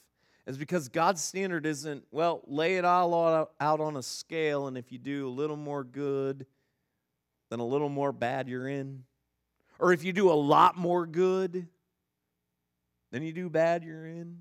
is 0.47 0.59
because 0.59 0.89
God's 0.89 1.23
standard 1.23 1.65
isn't, 1.65 2.05
well, 2.11 2.43
lay 2.47 2.77
it 2.77 2.85
all 2.85 3.49
out 3.61 3.81
on 3.81 3.97
a 3.97 4.03
scale, 4.03 4.67
and 4.67 4.77
if 4.77 4.93
you 4.93 4.99
do 4.99 5.27
a 5.27 5.31
little 5.31 5.57
more 5.57 5.85
good, 5.85 6.47
then 7.51 7.61
a 7.61 7.67
little 7.67 7.89
more 7.89 8.13
bad 8.13 8.49
you're 8.49 8.69
in. 8.69 9.05
Or 9.79 9.93
if 9.93 10.05
you 10.05 10.13
do 10.13 10.31
a 10.31 10.35
lot 10.35 10.77
more 10.77 11.07
good, 11.07 11.67
then 13.11 13.23
you 13.23 13.33
do 13.33 13.49
bad 13.49 13.85
you're 13.85 14.07
in. 14.07 14.41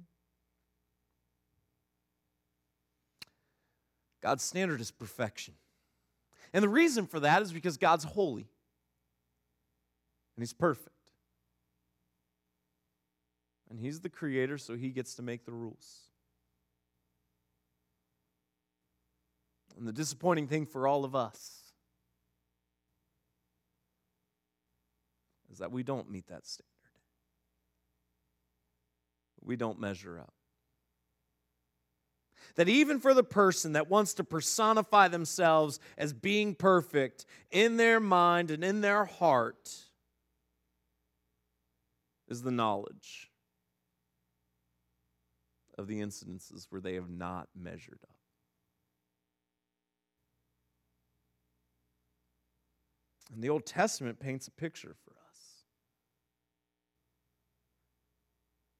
God's 4.21 4.43
standard 4.43 4.79
is 4.79 4.91
perfection. 4.91 5.53
And 6.53 6.63
the 6.63 6.69
reason 6.69 7.07
for 7.07 7.19
that 7.21 7.41
is 7.41 7.51
because 7.51 7.77
God's 7.77 8.03
holy 8.03 8.47
and 10.35 10.41
He's 10.41 10.53
perfect. 10.53 10.92
And 13.73 13.81
He's 13.81 14.01
the 14.01 14.09
creator, 14.09 14.59
so 14.59 14.75
He 14.75 14.89
gets 14.89 15.15
to 15.15 15.23
make 15.23 15.45
the 15.45 15.51
rules. 15.51 16.01
And 19.75 19.87
the 19.87 19.91
disappointing 19.91 20.47
thing 20.47 20.67
for 20.67 20.87
all 20.87 21.03
of 21.03 21.15
us 21.15 21.73
is 25.51 25.57
that 25.57 25.71
we 25.71 25.81
don't 25.81 26.07
meet 26.07 26.27
that 26.27 26.45
standard. 26.45 26.67
We 29.41 29.55
don't 29.55 29.79
measure 29.79 30.19
up 30.19 30.33
that 32.55 32.69
even 32.69 32.99
for 32.99 33.15
the 33.15 33.23
person 33.23 33.73
that 33.73 33.89
wants 33.89 34.13
to 34.13 34.23
personify 34.23 35.07
themselves 35.07 35.79
as 35.97 36.13
being 36.13 36.53
perfect 36.53 37.25
in 37.49 37.77
their 37.77 37.99
mind 37.99 38.51
and 38.51 38.63
in 38.63 38.81
their 38.81 39.05
heart 39.05 39.71
is 42.27 42.43
the 42.43 42.51
knowledge 42.51 43.31
of 45.77 45.87
the 45.87 45.99
incidences 45.99 46.67
where 46.69 46.81
they 46.81 46.93
have 46.95 47.09
not 47.09 47.47
measured 47.55 47.99
up. 48.03 48.09
And 53.33 53.43
the 53.43 53.49
Old 53.49 53.65
Testament 53.65 54.19
paints 54.19 54.47
a 54.47 54.51
picture 54.51 54.95
for 55.03 55.11
us 55.11 55.39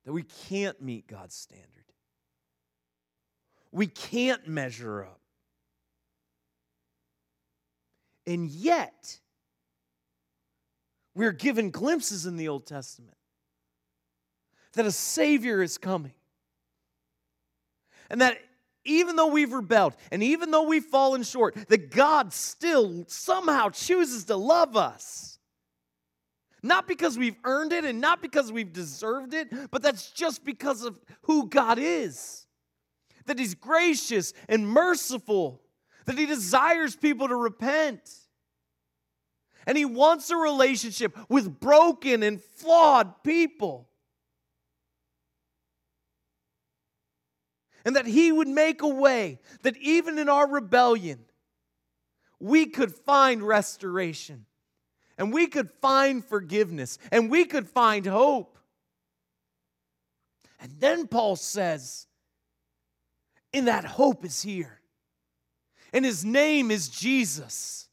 that 0.06 0.14
we 0.14 0.24
can't 0.24 0.80
meet 0.82 1.08
God's 1.08 1.36
standard. 1.36 1.68
We 3.72 3.88
can't 3.88 4.48
measure 4.48 5.04
up. 5.04 5.20
And 8.28 8.48
yet, 8.48 9.20
we're 11.16 11.32
given 11.32 11.72
glimpses 11.72 12.26
in 12.26 12.38
the 12.38 12.48
Old 12.48 12.66
Testament 12.66 13.18
that 14.74 14.86
a 14.86 14.92
Savior 14.92 15.62
is 15.62 15.78
coming. 15.78 16.14
And 18.10 18.22
that 18.22 18.38
even 18.86 19.16
though 19.16 19.28
we've 19.28 19.54
rebelled 19.54 19.96
and 20.12 20.22
even 20.22 20.52
though 20.52 20.64
we've 20.68 20.84
fallen 20.84 21.24
short, 21.24 21.56
that 21.70 21.92
God 21.92 22.34
still 22.34 23.06
somehow 23.08 23.70
chooses 23.70 24.26
to 24.26 24.36
love 24.36 24.76
us. 24.76 25.40
Not 26.62 26.88
because 26.88 27.18
we've 27.18 27.36
earned 27.44 27.74
it 27.74 27.84
and 27.84 28.00
not 28.00 28.22
because 28.22 28.52
we've 28.52 28.72
deserved 28.72 29.34
it, 29.34 29.50
but 29.70 29.82
that's 29.82 30.12
just 30.12 30.46
because 30.46 30.84
of 30.84 31.00
who 31.24 31.50
God 31.50 31.78
is 31.80 32.44
that 33.26 33.40
He's 33.40 33.56
gracious 33.56 34.34
and 34.50 34.68
merciful, 34.68 35.62
that 36.06 36.18
He 36.18 36.26
desires 36.26 36.96
people 36.96 37.28
to 37.28 37.36
repent. 37.36 38.10
And 39.66 39.78
He 39.78 39.86
wants 39.86 40.30
a 40.30 40.36
relationship 40.36 41.18
with 41.30 41.60
broken 41.60 42.24
and 42.24 42.42
flawed 42.42 43.24
people. 43.24 43.90
And 47.86 47.96
that 47.96 48.06
He 48.06 48.32
would 48.32 48.48
make 48.48 48.82
a 48.82 48.88
way 48.88 49.40
that 49.62 49.78
even 49.78 50.18
in 50.18 50.30
our 50.30 50.50
rebellion, 50.50 51.26
we 52.40 52.66
could 52.66 52.94
find 52.94 53.42
restoration 53.42 54.46
and 55.18 55.32
we 55.32 55.48
could 55.48 55.70
find 55.82 56.24
forgiveness 56.24 56.98
and 57.12 57.30
we 57.30 57.46
could 57.46 57.68
find 57.68 58.06
hope. 58.06 58.58
And 60.60 60.72
then 60.80 61.08
Paul 61.08 61.36
says, 61.36 62.08
and 63.54 63.68
that 63.68 63.86
hope 63.86 64.26
is 64.26 64.42
here. 64.42 64.80
And 65.94 66.04
his 66.04 66.26
name 66.26 66.72
is 66.72 66.90
Jesus. 66.90 67.88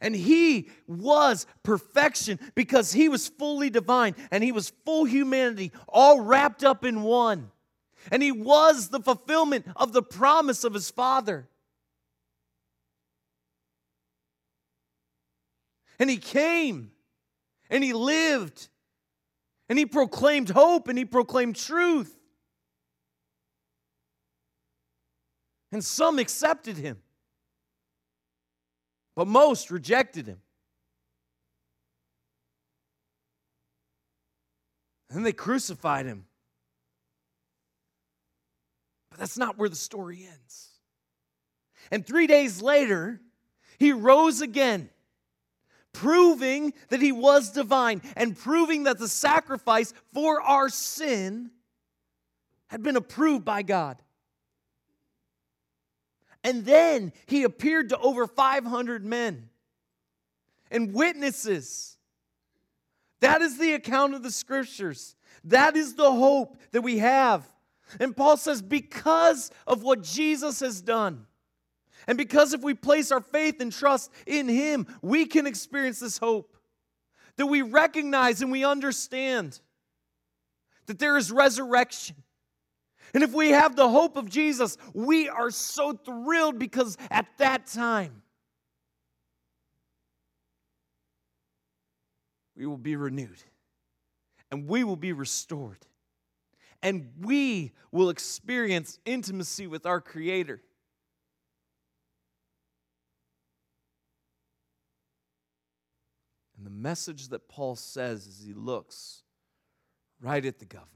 And 0.00 0.14
he 0.14 0.70
was 0.86 1.46
perfection 1.62 2.38
because 2.54 2.92
he 2.92 3.08
was 3.08 3.28
fully 3.28 3.70
divine 3.70 4.14
and 4.30 4.42
he 4.42 4.52
was 4.52 4.72
full 4.84 5.04
humanity, 5.04 5.72
all 5.88 6.20
wrapped 6.20 6.64
up 6.64 6.84
in 6.84 7.02
one. 7.02 7.50
And 8.10 8.22
he 8.22 8.32
was 8.32 8.88
the 8.88 9.00
fulfillment 9.00 9.66
of 9.76 9.92
the 9.92 10.02
promise 10.02 10.64
of 10.64 10.74
his 10.74 10.90
Father. 10.90 11.48
And 15.98 16.10
he 16.10 16.16
came 16.16 16.90
and 17.70 17.82
he 17.82 17.92
lived 17.92 18.68
and 19.68 19.78
he 19.78 19.86
proclaimed 19.86 20.50
hope 20.50 20.88
and 20.88 20.98
he 20.98 21.04
proclaimed 21.04 21.56
truth. 21.56 22.14
And 25.72 25.84
some 25.84 26.18
accepted 26.18 26.76
him, 26.76 27.02
but 29.16 29.26
most 29.26 29.70
rejected 29.70 30.26
him. 30.26 30.40
And 35.10 35.24
they 35.24 35.32
crucified 35.32 36.06
him. 36.06 36.26
But 39.14 39.20
that's 39.20 39.38
not 39.38 39.56
where 39.56 39.68
the 39.68 39.76
story 39.76 40.26
ends. 40.28 40.70
And 41.92 42.04
three 42.04 42.26
days 42.26 42.60
later, 42.60 43.20
he 43.78 43.92
rose 43.92 44.40
again, 44.40 44.90
proving 45.92 46.74
that 46.88 47.00
he 47.00 47.12
was 47.12 47.52
divine 47.52 48.02
and 48.16 48.36
proving 48.36 48.82
that 48.84 48.98
the 48.98 49.06
sacrifice 49.06 49.94
for 50.12 50.42
our 50.42 50.68
sin 50.68 51.52
had 52.66 52.82
been 52.82 52.96
approved 52.96 53.44
by 53.44 53.62
God. 53.62 54.02
And 56.42 56.64
then 56.64 57.12
he 57.26 57.44
appeared 57.44 57.90
to 57.90 57.98
over 57.98 58.26
500 58.26 59.04
men 59.04 59.48
and 60.72 60.92
witnesses. 60.92 61.98
That 63.20 63.42
is 63.42 63.58
the 63.58 63.74
account 63.74 64.14
of 64.14 64.24
the 64.24 64.32
scriptures. 64.32 65.14
That 65.44 65.76
is 65.76 65.94
the 65.94 66.10
hope 66.10 66.56
that 66.72 66.82
we 66.82 66.98
have. 66.98 67.48
And 68.00 68.16
Paul 68.16 68.36
says, 68.36 68.62
because 68.62 69.50
of 69.66 69.82
what 69.82 70.02
Jesus 70.02 70.60
has 70.60 70.80
done, 70.80 71.26
and 72.06 72.18
because 72.18 72.52
if 72.52 72.62
we 72.62 72.74
place 72.74 73.10
our 73.10 73.20
faith 73.20 73.60
and 73.60 73.72
trust 73.72 74.10
in 74.26 74.48
Him, 74.48 74.86
we 75.00 75.26
can 75.26 75.46
experience 75.46 76.00
this 76.00 76.18
hope. 76.18 76.56
That 77.36 77.46
we 77.46 77.62
recognize 77.62 78.42
and 78.42 78.52
we 78.52 78.64
understand 78.64 79.58
that 80.86 80.98
there 80.98 81.16
is 81.16 81.32
resurrection. 81.32 82.16
And 83.12 83.22
if 83.22 83.32
we 83.32 83.50
have 83.50 83.76
the 83.76 83.88
hope 83.88 84.16
of 84.16 84.28
Jesus, 84.28 84.76
we 84.92 85.28
are 85.28 85.50
so 85.50 85.92
thrilled 85.92 86.58
because 86.58 86.96
at 87.10 87.26
that 87.38 87.66
time, 87.66 88.22
we 92.56 92.66
will 92.66 92.76
be 92.76 92.96
renewed 92.96 93.42
and 94.50 94.68
we 94.68 94.84
will 94.84 94.96
be 94.96 95.12
restored 95.12 95.78
and 96.84 97.10
we 97.18 97.72
will 97.90 98.10
experience 98.10 98.98
intimacy 99.06 99.66
with 99.66 99.86
our 99.86 100.02
Creator. 100.02 100.60
And 106.58 106.66
the 106.66 106.70
message 106.70 107.28
that 107.28 107.48
Paul 107.48 107.74
says 107.74 108.26
as 108.26 108.44
he 108.46 108.52
looks 108.52 109.22
right 110.20 110.44
at 110.44 110.58
the 110.58 110.66
governor 110.66 110.90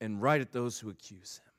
and 0.00 0.20
right 0.20 0.40
at 0.40 0.52
those 0.52 0.80
who 0.80 0.88
accuse 0.88 1.36
him 1.36 1.52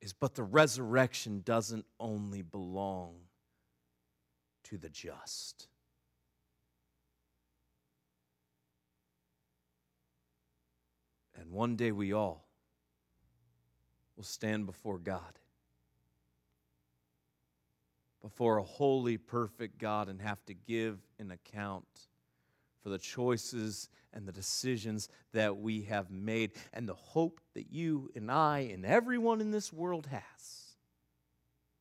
is 0.00 0.14
but 0.14 0.34
the 0.34 0.42
resurrection 0.42 1.42
doesn't 1.44 1.84
only 2.00 2.40
belong 2.40 3.16
to 4.64 4.78
the 4.78 4.88
just. 4.88 5.68
And 11.42 11.50
one 11.50 11.74
day 11.74 11.90
we 11.90 12.12
all 12.12 12.46
will 14.16 14.22
stand 14.22 14.64
before 14.64 14.98
God, 14.98 15.40
before 18.22 18.58
a 18.58 18.62
holy, 18.62 19.18
perfect 19.18 19.78
God, 19.78 20.08
and 20.08 20.22
have 20.22 20.44
to 20.46 20.54
give 20.54 21.00
an 21.18 21.32
account 21.32 21.84
for 22.80 22.90
the 22.90 22.98
choices 22.98 23.88
and 24.12 24.24
the 24.24 24.30
decisions 24.30 25.08
that 25.32 25.56
we 25.56 25.82
have 25.82 26.12
made, 26.12 26.52
and 26.72 26.88
the 26.88 26.94
hope 26.94 27.40
that 27.54 27.72
you 27.72 28.08
and 28.14 28.30
I 28.30 28.60
and 28.72 28.86
everyone 28.86 29.40
in 29.40 29.50
this 29.50 29.72
world 29.72 30.06
has, 30.06 30.76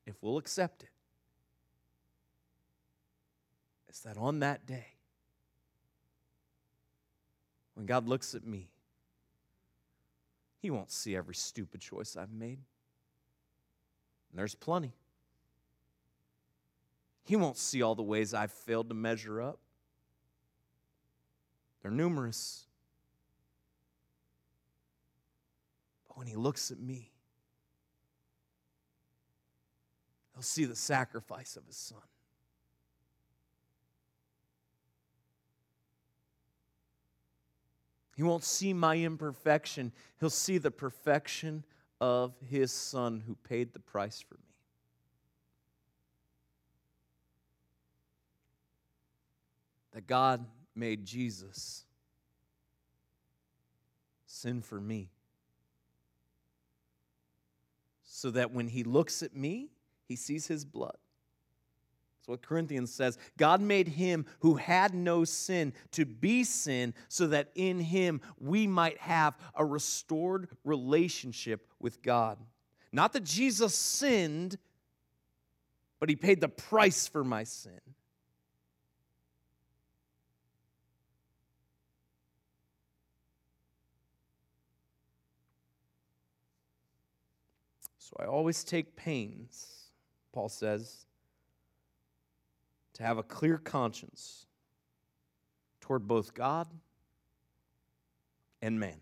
if 0.08 0.16
we'll 0.22 0.40
accept 0.40 0.82
it, 0.82 0.90
is 3.90 4.00
that 4.00 4.18
on 4.18 4.40
that 4.40 4.66
day, 4.66 4.88
when 7.76 7.86
God 7.86 8.08
looks 8.08 8.34
at 8.34 8.44
me, 8.44 8.72
he 10.62 10.70
won't 10.70 10.92
see 10.92 11.16
every 11.16 11.34
stupid 11.34 11.82
choice 11.82 12.16
I've 12.16 12.32
made. 12.32 12.60
And 14.30 14.40
there's 14.40 14.54
plenty. 14.54 14.94
He 17.24 17.36
won't 17.36 17.58
see 17.58 17.82
all 17.82 17.96
the 17.96 18.04
ways 18.04 18.34
I've 18.34 18.52
failed 18.52 18.90
to 18.90 18.96
measure 18.96 19.42
up. 19.42 19.60
They're 21.82 21.92
numerous. 21.92 22.66
But 26.08 26.18
when 26.18 26.28
he 26.28 26.36
looks 26.36 26.70
at 26.70 26.80
me, 26.80 27.12
he'll 30.34 30.44
see 30.44 30.66
the 30.66 30.76
sacrifice 30.76 31.56
of 31.56 31.66
his 31.66 31.76
son. 31.76 32.02
He 38.22 38.26
won't 38.26 38.44
see 38.44 38.72
my 38.72 38.98
imperfection. 38.98 39.92
He'll 40.20 40.30
see 40.30 40.60
the 40.60 40.70
perfection 40.70 41.66
of 42.00 42.36
his 42.48 42.72
son 42.72 43.24
who 43.26 43.34
paid 43.34 43.74
the 43.74 43.80
price 43.80 44.22
for 44.22 44.36
me. 44.36 44.54
That 49.94 50.06
God 50.06 50.46
made 50.76 51.04
Jesus 51.04 51.84
sin 54.28 54.62
for 54.62 54.80
me. 54.80 55.10
So 58.04 58.30
that 58.30 58.52
when 58.52 58.68
he 58.68 58.84
looks 58.84 59.24
at 59.24 59.36
me, 59.36 59.72
he 60.08 60.16
sees 60.16 60.46
his 60.46 60.64
blood. 60.64 60.98
That's 62.22 62.28
what 62.28 62.44
Corinthians 62.44 62.94
says. 62.94 63.18
God 63.36 63.62
made 63.62 63.88
him 63.88 64.28
who 64.42 64.54
had 64.54 64.94
no 64.94 65.24
sin 65.24 65.74
to 65.94 66.06
be 66.06 66.44
sin 66.44 66.94
so 67.08 67.26
that 67.26 67.50
in 67.56 67.80
him 67.80 68.22
we 68.40 68.68
might 68.68 69.00
have 69.00 69.34
a 69.56 69.66
restored 69.66 70.48
relationship 70.64 71.68
with 71.80 72.04
God. 72.04 72.38
Not 72.92 73.14
that 73.14 73.24
Jesus 73.24 73.74
sinned, 73.74 74.60
but 76.00 76.10
he 76.10 76.16
paid 76.16 76.42
the 76.42 76.48
price 76.48 77.08
for 77.08 77.24
my 77.24 77.44
sin. 77.44 77.82
So 87.98 88.16
I 88.20 88.26
always 88.26 88.64
take 88.64 88.96
pains, 88.96 89.90
Paul 90.34 90.50
says, 90.50 91.08
to 93.02 93.08
have 93.08 93.18
a 93.18 93.24
clear 93.24 93.58
conscience 93.58 94.46
toward 95.80 96.08
both 96.08 96.36
God 96.36 96.68
and 98.62 98.80
man. 98.80 99.02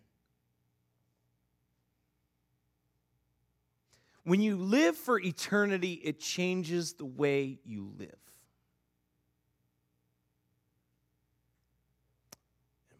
When 4.24 4.40
you 4.40 4.56
live 4.56 4.96
for 4.96 5.20
eternity, 5.20 5.94
it 6.02 6.22
changes 6.22 6.94
the 6.94 7.04
way 7.04 7.60
you 7.66 7.92
live. 7.98 8.16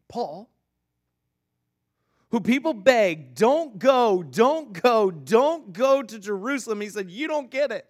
Paul, 0.10 0.50
who 2.32 2.42
people 2.42 2.74
beg, 2.74 3.36
don't 3.36 3.80
go, 3.80 4.22
don't 4.22 4.74
go, 4.74 5.12
don't 5.12 5.72
go 5.72 6.04
to 6.04 6.20
Jerusalem, 6.20 6.82
he 6.82 6.90
said, 6.90 7.10
You 7.10 7.30
don't 7.30 7.50
get 7.50 7.72
it. 7.72 7.86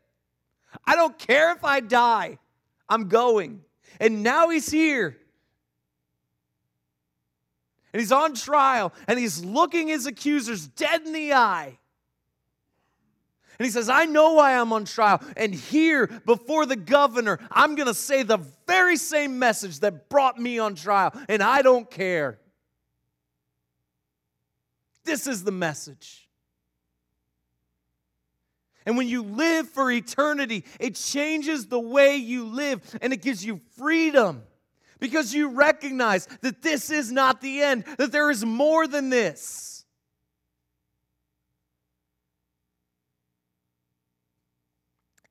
I 0.86 0.95
don't 0.95 1.17
care 1.17 1.52
if 1.54 1.63
I 1.63 1.80
die. 1.80 2.38
I'm 2.89 3.08
going. 3.08 3.62
And 3.99 4.23
now 4.23 4.49
he's 4.49 4.69
here. 4.69 5.17
And 7.94 8.00
he's 8.00 8.12
on 8.12 8.35
trial 8.35 8.94
and 9.08 9.17
he's 9.17 9.44
looking 9.44 9.87
his 9.87 10.06
accusers 10.06 10.67
dead 10.67 11.02
in 11.06 11.13
the 11.13 11.33
eye. 11.33 11.77
And 13.58 13.65
he 13.65 13.71
says, 13.71 13.90
I 13.90 14.06
know 14.06 14.35
why 14.35 14.56
I'm 14.56 14.71
on 14.71 14.85
trial. 14.85 15.21
And 15.35 15.54
here, 15.54 16.08
before 16.25 16.65
the 16.65 16.77
governor, 16.77 17.40
I'm 17.52 17.75
going 17.75 17.87
to 17.87 17.94
say 17.94 18.23
the 18.23 18.40
very 18.65 18.96
same 18.96 19.37
message 19.37 19.81
that 19.81 20.08
brought 20.08 20.40
me 20.40 20.60
on 20.60 20.75
trial. 20.75 21.12
And 21.27 21.44
I 21.44 21.62
don't 21.62 21.90
care. 21.92 22.40
This 25.04 25.27
is 25.27 25.44
the 25.44 25.52
message. 25.52 26.29
And 28.90 28.98
when 28.98 29.08
you 29.08 29.21
live 29.21 29.69
for 29.69 29.92
eternity, 29.92 30.65
it 30.79 30.96
changes 30.96 31.67
the 31.67 31.79
way 31.79 32.15
you 32.15 32.46
live 32.46 32.81
and 33.04 33.13
it 33.13 33.21
gives 33.21 33.46
you 33.46 33.62
freedom 33.77 34.42
because 35.00 35.31
you 35.31 35.50
recognize 35.50 36.25
that 36.42 36.63
this 36.63 36.90
is 36.90 37.12
not 37.12 37.40
the 37.40 37.62
end, 37.62 37.83
that 38.00 38.12
there 38.12 38.31
is 38.31 38.44
more 38.44 38.87
than 38.87 39.12
this. 39.12 39.85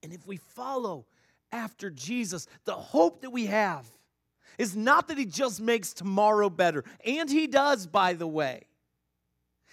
And 0.05 0.13
if 0.13 0.25
we 0.25 0.37
follow 0.37 1.07
after 1.51 1.91
Jesus, 1.91 2.47
the 2.65 2.75
hope 2.75 3.23
that 3.23 3.31
we 3.31 3.47
have 3.47 3.89
is 4.57 4.77
not 4.77 5.09
that 5.09 5.19
He 5.19 5.25
just 5.25 5.61
makes 5.61 5.93
tomorrow 5.93 6.49
better, 6.49 6.85
and 7.05 7.29
He 7.29 7.49
does, 7.49 7.89
by 7.89 8.13
the 8.13 8.29
way. 8.29 8.68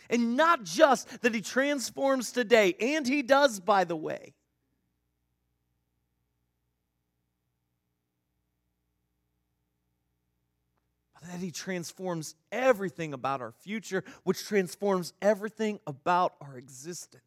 And 0.09 0.37
not 0.37 0.63
just 0.63 1.21
that 1.21 1.33
He 1.33 1.41
transforms 1.41 2.31
today, 2.31 2.75
and 2.79 3.07
He 3.07 3.21
does, 3.21 3.59
by 3.59 3.83
the 3.83 3.95
way. 3.95 4.33
But 11.13 11.29
that 11.29 11.39
He 11.39 11.51
transforms 11.51 12.35
everything 12.51 13.13
about 13.13 13.41
our 13.41 13.51
future, 13.51 14.03
which 14.23 14.45
transforms 14.45 15.13
everything 15.21 15.79
about 15.87 16.35
our 16.41 16.57
existence. 16.57 17.21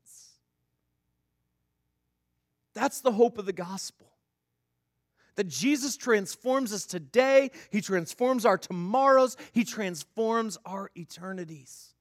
That's 2.74 3.00
the 3.00 3.12
hope 3.12 3.38
of 3.38 3.46
the 3.46 3.52
gospel. 3.52 4.06
That 5.34 5.48
Jesus 5.48 5.96
transforms 5.96 6.72
us 6.72 6.84
today, 6.84 7.50
He 7.70 7.80
transforms 7.80 8.44
our 8.44 8.58
tomorrows, 8.58 9.36
He 9.52 9.64
transforms 9.64 10.58
our 10.64 10.90
eternities. 10.96 11.94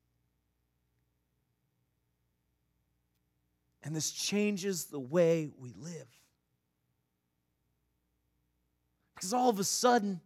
And 3.88 3.96
this 3.96 4.12
changes 4.12 4.84
the 4.88 5.00
way 5.00 5.50
we 5.58 5.72
live. 5.78 6.10
Because 9.16 9.32
all 9.32 9.50
of 9.50 9.60
a 9.60 9.64
sudden, 9.64 10.20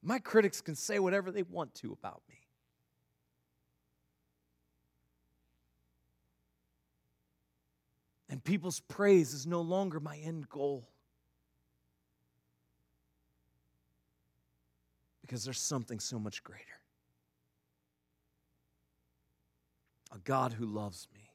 my 0.00 0.20
critics 0.20 0.60
can 0.60 0.76
say 0.76 1.00
whatever 1.00 1.32
they 1.32 1.42
want 1.42 1.74
to 1.74 1.90
about 1.90 2.22
me. 2.28 2.36
And 8.30 8.44
people's 8.44 8.78
praise 8.78 9.34
is 9.34 9.44
no 9.44 9.60
longer 9.60 9.98
my 9.98 10.16
end 10.18 10.48
goal. 10.48 10.88
Because 15.22 15.42
there's 15.42 15.60
something 15.60 15.98
so 15.98 16.20
much 16.20 16.44
greater. 16.44 16.62
A 20.14 20.18
God 20.18 20.52
who 20.52 20.64
loves 20.64 21.08
me 21.12 21.27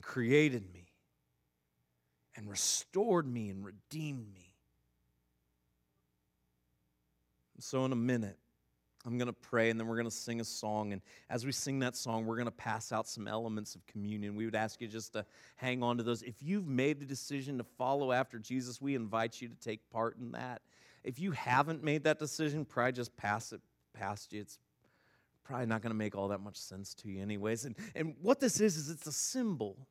and 0.00 0.06
created 0.06 0.72
me 0.72 0.86
and 2.34 2.48
restored 2.48 3.26
me 3.26 3.50
and 3.50 3.62
redeemed 3.62 4.32
me. 4.32 4.54
So, 7.58 7.84
in 7.84 7.92
a 7.92 7.96
minute, 7.96 8.38
I'm 9.04 9.18
going 9.18 9.26
to 9.26 9.34
pray 9.34 9.68
and 9.68 9.78
then 9.78 9.86
we're 9.86 9.96
going 9.96 10.06
to 10.06 10.10
sing 10.10 10.40
a 10.40 10.44
song. 10.44 10.94
And 10.94 11.02
as 11.28 11.44
we 11.44 11.52
sing 11.52 11.80
that 11.80 11.96
song, 11.96 12.24
we're 12.24 12.36
going 12.36 12.46
to 12.46 12.50
pass 12.50 12.92
out 12.92 13.06
some 13.06 13.28
elements 13.28 13.74
of 13.74 13.86
communion. 13.86 14.36
We 14.36 14.46
would 14.46 14.54
ask 14.54 14.80
you 14.80 14.88
just 14.88 15.12
to 15.12 15.26
hang 15.56 15.82
on 15.82 15.98
to 15.98 16.02
those. 16.02 16.22
If 16.22 16.42
you've 16.42 16.66
made 16.66 16.98
the 16.98 17.04
decision 17.06 17.58
to 17.58 17.64
follow 17.64 18.10
after 18.10 18.38
Jesus, 18.38 18.80
we 18.80 18.94
invite 18.94 19.42
you 19.42 19.48
to 19.48 19.56
take 19.56 19.80
part 19.90 20.16
in 20.16 20.32
that. 20.32 20.62
If 21.04 21.18
you 21.18 21.32
haven't 21.32 21.84
made 21.84 22.04
that 22.04 22.18
decision, 22.18 22.64
probably 22.64 22.92
just 22.92 23.14
pass 23.18 23.52
it 23.52 23.60
past 23.92 24.32
you. 24.32 24.40
It's 24.40 24.58
probably 25.50 25.66
not 25.66 25.82
going 25.82 25.90
to 25.90 25.96
make 25.96 26.14
all 26.14 26.28
that 26.28 26.40
much 26.40 26.56
sense 26.56 26.94
to 26.94 27.08
you, 27.08 27.20
anyways. 27.20 27.64
And, 27.64 27.74
and 27.96 28.14
what 28.22 28.38
this 28.38 28.60
is, 28.60 28.76
is 28.76 28.88
it's 28.88 29.08
a 29.08 29.12
symbol. 29.12 29.88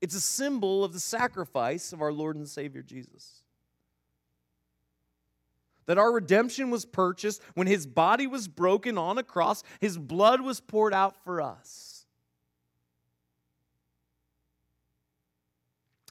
It's 0.00 0.14
a 0.14 0.20
symbol 0.20 0.82
of 0.82 0.94
the 0.94 1.00
sacrifice 1.00 1.92
of 1.92 2.00
our 2.00 2.10
Lord 2.10 2.36
and 2.36 2.48
Savior 2.48 2.82
Jesus 2.82 3.42
that 5.86 5.98
our 5.98 6.12
redemption 6.12 6.70
was 6.70 6.84
purchased 6.84 7.42
when 7.54 7.66
his 7.66 7.84
body 7.84 8.24
was 8.24 8.46
broken 8.46 8.96
on 8.96 9.18
a 9.18 9.24
cross, 9.24 9.64
his 9.80 9.98
blood 9.98 10.40
was 10.40 10.60
poured 10.60 10.94
out 10.94 11.16
for 11.24 11.42
us. 11.42 11.89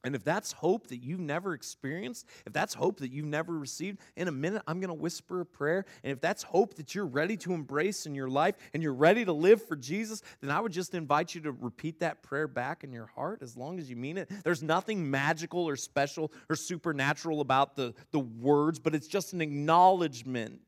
And 0.04 0.16
if 0.16 0.24
that's 0.24 0.52
hope 0.52 0.88
that 0.88 1.04
you've 1.04 1.20
never 1.20 1.54
experienced, 1.54 2.26
if 2.45 2.54
that's 2.54 2.74
hope 2.74 3.00
that 3.00 3.12
you've 3.12 3.26
never 3.26 3.58
received, 3.58 4.00
in 4.16 4.28
a 4.28 4.32
minute 4.32 4.62
I'm 4.68 4.80
going 4.80 4.89
to 4.89 4.93
whisper 4.93 5.41
a 5.41 5.45
prayer. 5.45 5.86
And 6.04 6.12
if 6.12 6.22
that's 6.22 6.43
hope 6.43 6.76
that 6.76 6.95
you're 6.95 7.06
ready 7.06 7.38
to 7.38 7.54
embrace 7.54 8.06
in 8.06 8.16
your 8.16 8.30
life 8.30 8.56
and 8.74 8.82
you're 8.82 8.93
ready 8.93 9.26
to 9.26 9.34
live 9.34 9.62
for 9.62 9.76
Jesus, 9.76 10.22
then 10.41 10.52
I 10.52 10.60
would 10.60 10.72
just 10.72 10.93
invite 10.93 11.36
you 11.36 11.41
to 11.41 11.52
repeat 11.52 12.00
that 12.00 12.24
prayer 12.24 12.47
back 12.47 12.84
in 12.84 12.91
your 12.91 13.08
heart 13.08 13.41
as 13.41 13.58
long 13.58 13.80
as 13.80 13.89
you 13.89 13.95
mean 13.95 14.18
it. 14.18 14.30
There's 14.43 14.64
nothing 14.64 15.10
magical 15.10 15.68
or 15.68 15.76
special 15.76 16.32
or 16.50 16.56
supernatural 16.56 17.41
about 17.41 17.76
the, 17.76 17.93
the 18.12 18.20
words, 18.20 18.80
but 18.80 18.95
it's 18.95 19.08
just 19.08 19.34
an 19.34 19.41
acknowledgement 19.41 20.62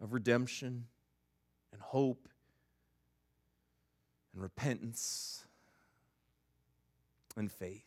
of 0.00 0.12
redemption 0.12 0.84
and 1.72 1.80
hope 1.80 2.28
and 4.34 4.42
repentance 4.42 5.45
and 7.36 7.50
faith 7.50 7.84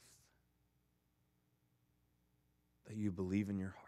that 2.87 2.97
you 2.97 3.11
believe 3.11 3.49
in 3.49 3.57
your 3.57 3.69
heart. 3.69 3.85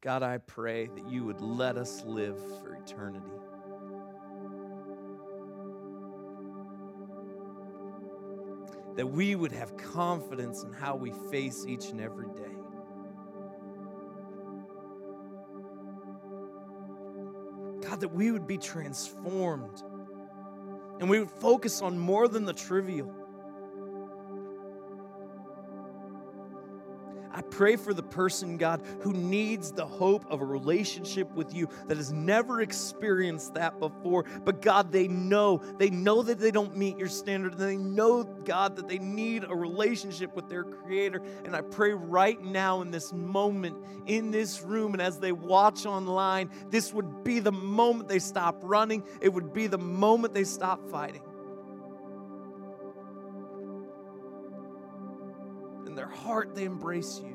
God, 0.00 0.22
I 0.22 0.36
pray 0.36 0.86
that 0.94 1.08
you 1.08 1.24
would 1.24 1.40
let 1.40 1.78
us 1.78 2.04
live 2.04 2.38
for 2.60 2.74
eternity. 2.74 3.24
That 8.96 9.06
we 9.06 9.34
would 9.34 9.52
have 9.52 9.76
confidence 9.78 10.62
in 10.62 10.74
how 10.74 10.94
we 10.94 11.10
face 11.30 11.64
each 11.66 11.86
and 11.86 12.02
every 12.02 12.28
day. 12.28 12.42
God, 17.88 18.00
that 18.00 18.12
we 18.12 18.30
would 18.30 18.46
be 18.46 18.58
transformed 18.58 19.82
and 21.00 21.08
we 21.08 21.18
would 21.18 21.30
focus 21.30 21.80
on 21.80 21.98
more 21.98 22.28
than 22.28 22.44
the 22.44 22.52
trivial. 22.52 23.23
Pray 27.54 27.76
for 27.76 27.94
the 27.94 28.02
person, 28.02 28.56
God, 28.56 28.82
who 29.02 29.12
needs 29.12 29.70
the 29.70 29.86
hope 29.86 30.26
of 30.28 30.40
a 30.40 30.44
relationship 30.44 31.32
with 31.34 31.54
you 31.54 31.68
that 31.86 31.96
has 31.96 32.12
never 32.12 32.62
experienced 32.62 33.54
that 33.54 33.78
before. 33.78 34.24
But 34.44 34.60
God, 34.60 34.90
they 34.90 35.06
know, 35.06 35.62
they 35.78 35.88
know 35.88 36.22
that 36.22 36.40
they 36.40 36.50
don't 36.50 36.76
meet 36.76 36.98
your 36.98 37.08
standard. 37.08 37.52
and 37.52 37.60
They 37.60 37.76
know, 37.76 38.24
God, 38.24 38.74
that 38.76 38.88
they 38.88 38.98
need 38.98 39.44
a 39.44 39.54
relationship 39.54 40.34
with 40.34 40.48
their 40.48 40.64
Creator. 40.64 41.22
And 41.44 41.54
I 41.54 41.60
pray 41.60 41.92
right 41.92 42.42
now 42.42 42.80
in 42.80 42.90
this 42.90 43.12
moment, 43.12 43.76
in 44.06 44.32
this 44.32 44.62
room, 44.62 44.92
and 44.92 45.00
as 45.00 45.20
they 45.20 45.30
watch 45.30 45.86
online, 45.86 46.50
this 46.70 46.92
would 46.92 47.22
be 47.22 47.38
the 47.38 47.52
moment 47.52 48.08
they 48.08 48.18
stop 48.18 48.56
running. 48.64 49.04
It 49.20 49.28
would 49.32 49.52
be 49.52 49.68
the 49.68 49.78
moment 49.78 50.34
they 50.34 50.44
stop 50.44 50.90
fighting. 50.90 51.22
in 55.86 55.96
their 55.96 56.08
heart, 56.08 56.56
they 56.56 56.64
embrace 56.64 57.20
you. 57.22 57.33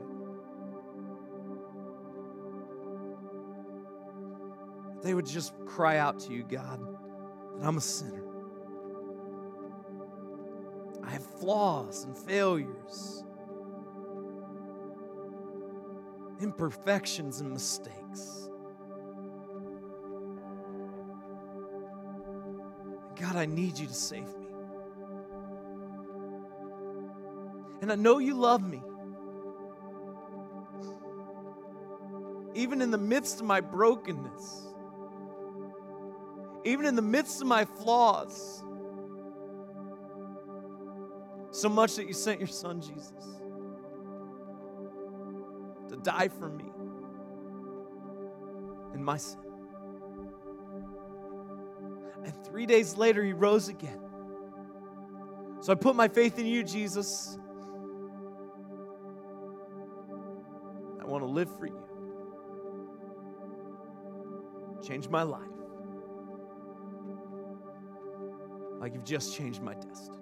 They 5.02 5.14
would 5.14 5.26
just 5.26 5.54
cry 5.66 5.98
out 5.98 6.20
to 6.22 6.34
you, 6.34 6.44
God, 6.44 6.80
that 7.58 7.66
I'm 7.66 7.78
a 7.78 7.82
sinner. 7.82 8.24
I 11.04 11.12
have 11.12 11.26
flaws 11.40 12.04
and 12.04 12.18
failures, 12.18 13.24
imperfections 16.42 17.42
and 17.42 17.52
mistakes. 17.52 18.50
God, 23.20 23.36
I 23.36 23.46
need 23.46 23.78
you 23.78 23.88
to 23.88 23.94
save 23.94 24.28
me. 24.38 24.48
And 27.82 27.92
I 27.92 27.96
know 27.96 28.20
you 28.20 28.36
love 28.36 28.62
me. 28.62 28.82
Even 32.56 32.82
in 32.82 32.92
the 32.92 32.98
midst 32.98 33.40
of 33.40 33.46
my 33.46 33.62
brokenness, 33.62 34.69
even 36.70 36.86
in 36.86 36.96
the 36.96 37.02
midst 37.02 37.42
of 37.42 37.48
my 37.48 37.66
flaws, 37.66 38.64
so 41.52 41.68
much 41.68 41.96
that 41.96 42.08
you 42.08 42.14
sent 42.14 42.40
your 42.40 42.48
son 42.48 42.80
Jesus 42.80 43.12
to 45.90 45.98
die 45.98 46.28
for 46.28 46.48
me 46.50 46.66
and 48.94 49.04
my 49.04 49.18
sin. 49.18 49.40
And 52.24 52.46
three 52.46 52.68
days 52.68 52.96
later, 52.96 53.24
he 53.24 53.34
rose 53.34 53.68
again. 53.68 54.00
So 55.62 55.72
I 55.72 55.76
put 55.76 55.96
my 55.96 56.08
faith 56.08 56.38
in 56.38 56.46
you, 56.46 56.64
Jesus. 56.64 57.38
I 61.02 61.06
want 61.06 61.24
to 61.24 61.30
live 61.30 61.50
for 61.58 61.66
you. 61.66 61.84
Change 64.86 65.10
my 65.10 65.24
life 65.24 65.49
like 68.80 68.94
you've 68.94 69.04
just 69.06 69.36
changed 69.36 69.62
my 69.62 69.74
destiny. 69.74 70.19